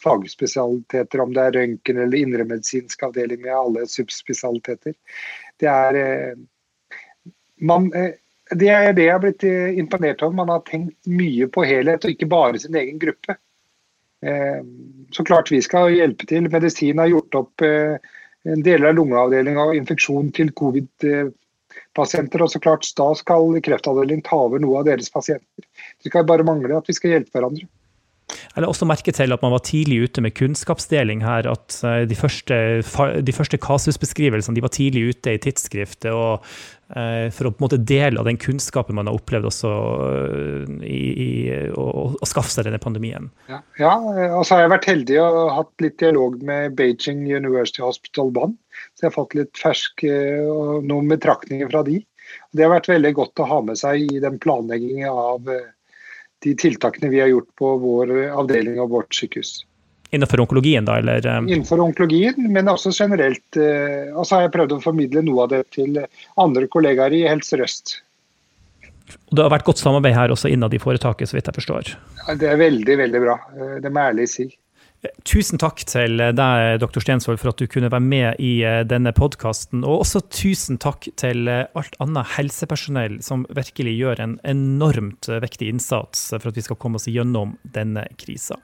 fagspesialiteter, 0.00 1.22
om 1.22 1.35
det 1.37 1.44
er 1.44 1.59
røntgen 1.59 2.00
eller 2.03 2.18
indremedisinsk 2.18 3.05
avdeling 3.07 3.44
med 3.44 3.53
alle 3.55 3.85
subspesialiteter. 3.87 4.96
Det 5.61 5.70
er 5.70 6.35
man, 7.61 7.92
det 8.58 8.70
er 8.74 8.94
det 8.96 9.06
jeg 9.06 9.14
har 9.14 9.22
blitt 9.22 9.44
eh, 9.46 9.78
imponert 9.78 10.22
over. 10.24 10.34
Man 10.40 10.50
har 10.52 10.64
tenkt 10.66 10.96
mye 11.06 11.46
på 11.52 11.64
helhet, 11.68 12.04
og 12.04 12.14
ikke 12.14 12.30
bare 12.30 12.60
sin 12.62 12.76
egen 12.78 12.98
gruppe. 13.02 13.36
Eh, 14.26 14.62
så 15.14 15.24
klart 15.24 15.52
vi 15.52 15.60
skal 15.64 15.94
hjelpe 15.94 16.26
til. 16.28 16.48
Medisin 16.50 16.98
har 16.98 17.12
gjort 17.12 17.38
opp 17.38 17.66
eh, 17.66 17.96
en 18.50 18.64
del 18.66 18.86
av 18.88 18.96
lungeavdelinga 18.96 19.68
og 19.70 19.78
infeksjon 19.78 20.32
til 20.36 20.52
covid-pasienter. 20.58 22.42
Og 22.42 22.52
så 22.52 22.62
klart 22.62 22.88
da 22.98 23.10
skal 23.18 23.60
kreftavdelingen 23.64 24.26
ta 24.26 24.40
over 24.48 24.62
noe 24.62 24.80
av 24.80 24.88
deres 24.90 25.12
pasienter. 25.14 25.66
Det 26.00 26.10
skal 26.10 26.26
bare 26.28 26.46
mangle 26.46 26.78
at 26.78 26.90
vi 26.90 26.96
skal 26.96 27.16
hjelpe 27.16 27.38
hverandre. 27.38 27.68
Jeg 28.50 28.64
la 28.64 28.68
også 28.70 28.88
merke 28.88 29.12
til 29.14 29.32
at 29.34 29.44
man 29.44 29.52
var 29.54 29.62
tidlig 29.66 30.00
ute 30.06 30.22
med 30.24 30.34
kunnskapsdeling 30.34 31.22
her. 31.24 31.46
At 31.50 31.78
eh, 31.86 32.02
de 32.10 32.18
første, 32.18 32.56
de 33.22 33.34
første 33.34 33.60
kasusbeskrivelsene 33.62 34.58
de 34.58 34.64
var 34.64 34.74
tidlig 34.74 35.14
ute 35.14 35.36
i 35.36 35.40
tidsskriftet. 35.42 36.10
og 36.10 36.44
eh, 36.96 37.30
For 37.34 37.48
å 37.48 37.52
på 37.54 37.62
en 37.62 37.66
måte 37.68 37.80
dele 37.92 38.20
av 38.20 38.28
den 38.28 38.40
kunnskapen 38.42 38.98
man 38.98 39.10
har 39.10 39.18
opplevd 39.18 39.48
også 39.52 39.72
eh, 40.08 40.74
i, 40.88 41.00
i 41.26 41.30
å, 41.70 41.86
å, 42.16 42.28
skaffe 42.28 42.52
seg 42.52 42.66
denne 42.68 42.82
pandemien. 42.82 43.30
Ja, 43.50 43.62
ja, 43.80 43.94
og 44.34 44.44
så 44.44 44.56
har 44.56 44.66
jeg 44.66 44.74
vært 44.74 44.90
heldig 44.90 45.20
og 45.24 45.40
hatt 45.60 45.86
litt 45.86 45.98
dialog 46.02 46.38
med 46.46 46.76
Beijing 46.78 47.24
University 47.30 47.84
Hospital 47.86 48.34
Bonn. 48.34 48.58
Så 48.94 49.06
jeg 49.06 49.12
har 49.12 49.18
fått 49.18 49.36
litt 49.38 49.58
ferske 49.58 50.14
noen 50.86 51.10
betraktninger 51.10 51.70
fra 51.70 51.84
de. 51.86 52.00
Det 52.54 52.66
har 52.66 52.72
vært 52.74 52.90
veldig 52.90 53.10
godt 53.14 53.42
å 53.42 53.46
ha 53.50 53.58
med 53.66 53.78
seg 53.78 54.06
i 54.06 54.20
den 54.22 54.38
planleggingen 54.42 55.10
av 55.10 55.46
de 56.44 56.55
tiltakene 56.59 57.11
vi 57.12 57.20
har 57.22 57.33
gjort 57.33 57.50
på 57.61 57.74
vår 57.83 58.14
avdeling 58.31 58.81
og 58.81 58.94
vårt 58.94 59.14
sykehus. 59.16 59.61
Innenfor 60.11 60.40
onkologien, 60.42 60.85
da? 60.85 60.98
eller? 60.98 61.26
Eh? 61.26 61.38
Innenfor 61.46 61.81
onkologien, 61.85 62.38
men 62.50 62.68
også 62.68 62.90
generelt. 62.90 63.57
Eh, 63.57 64.11
og 64.11 64.26
så 64.26 64.37
har 64.37 64.48
jeg 64.48 64.55
prøvd 64.57 64.74
å 64.74 64.81
formidle 64.83 65.22
noe 65.26 65.44
av 65.44 65.53
det 65.53 65.64
til 65.76 66.00
andre 66.40 66.66
kollegaer 66.70 67.14
i 67.14 67.26
Helse 67.29 67.55
Sør-Øst. 67.55 68.00
Det 69.31 69.42
har 69.42 69.53
vært 69.53 69.66
godt 69.66 69.83
samarbeid 69.83 70.14
her 70.14 70.35
også 70.35 70.50
innad 70.50 70.74
i 70.74 70.81
foretaket, 70.83 71.31
så 71.31 71.38
vidt 71.38 71.50
jeg 71.50 71.59
forstår? 71.61 71.92
Ja, 72.24 72.35
det 72.38 72.50
er 72.50 72.59
veldig, 72.59 72.96
veldig 73.05 73.22
bra. 73.22 73.38
Eh, 73.55 73.76
det 73.85 73.92
må 73.92 74.03
jeg 74.03 74.14
ærlig 74.16 74.29
si. 74.33 74.48
Tusen 75.24 75.56
takk 75.60 75.80
til 75.88 76.20
deg, 76.36 76.80
dr. 76.82 77.00
Stensvold, 77.00 77.38
for 77.40 77.54
at 77.54 77.60
du 77.60 77.68
kunne 77.70 77.88
være 77.88 78.04
med 78.04 78.42
i 78.42 78.58
eh, 78.66 78.82
denne 78.84 79.14
podkasten. 79.16 79.80
Og 79.80 80.02
også 80.04 80.20
tusen 80.28 80.76
takk 80.80 81.08
til 81.20 81.48
eh, 81.48 81.64
alt 81.78 81.96
annet 82.04 82.34
helsepersonell 82.36 83.16
som 83.24 83.46
virkelig 83.56 83.96
gjør 83.96 84.20
en 84.20 84.36
enormt 84.44 85.30
eh, 85.30 85.40
viktig 85.40 85.70
innsats 85.72 86.28
for 86.36 86.50
at 86.52 86.60
vi 86.60 86.66
skal 86.68 86.76
komme 86.80 87.00
oss 87.00 87.08
gjennom 87.08 87.56
denne 87.64 88.04
krisa. 88.20 88.60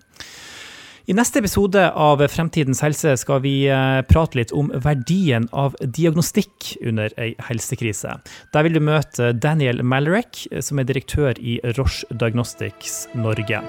I 1.07 1.15
neste 1.15 1.39
episode 1.39 1.81
av 1.87 2.21
Fremtidens 2.29 2.83
helse 2.83 3.13
skal 3.21 3.39
vi 3.45 3.69
prate 4.11 4.41
litt 4.41 4.51
om 4.51 4.73
verdien 4.83 5.47
av 5.55 5.79
diagnostikk 5.79 6.73
under 6.83 7.15
ei 7.23 7.31
helsekrise. 7.47 8.19
Der 8.51 8.67
vil 8.67 8.75
du 8.75 8.83
møte 8.83 9.31
Daniel 9.31 9.87
Malarek, 9.87 10.49
som 10.59 10.83
er 10.83 10.91
direktør 10.91 11.39
i 11.39 11.61
Roche 11.79 12.11
Diagnostics 12.11 13.05
Norge. 13.15 13.63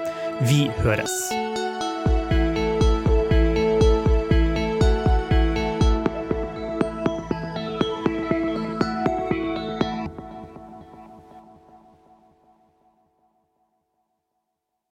Vi 0.50 0.66
høres. 0.82 1.14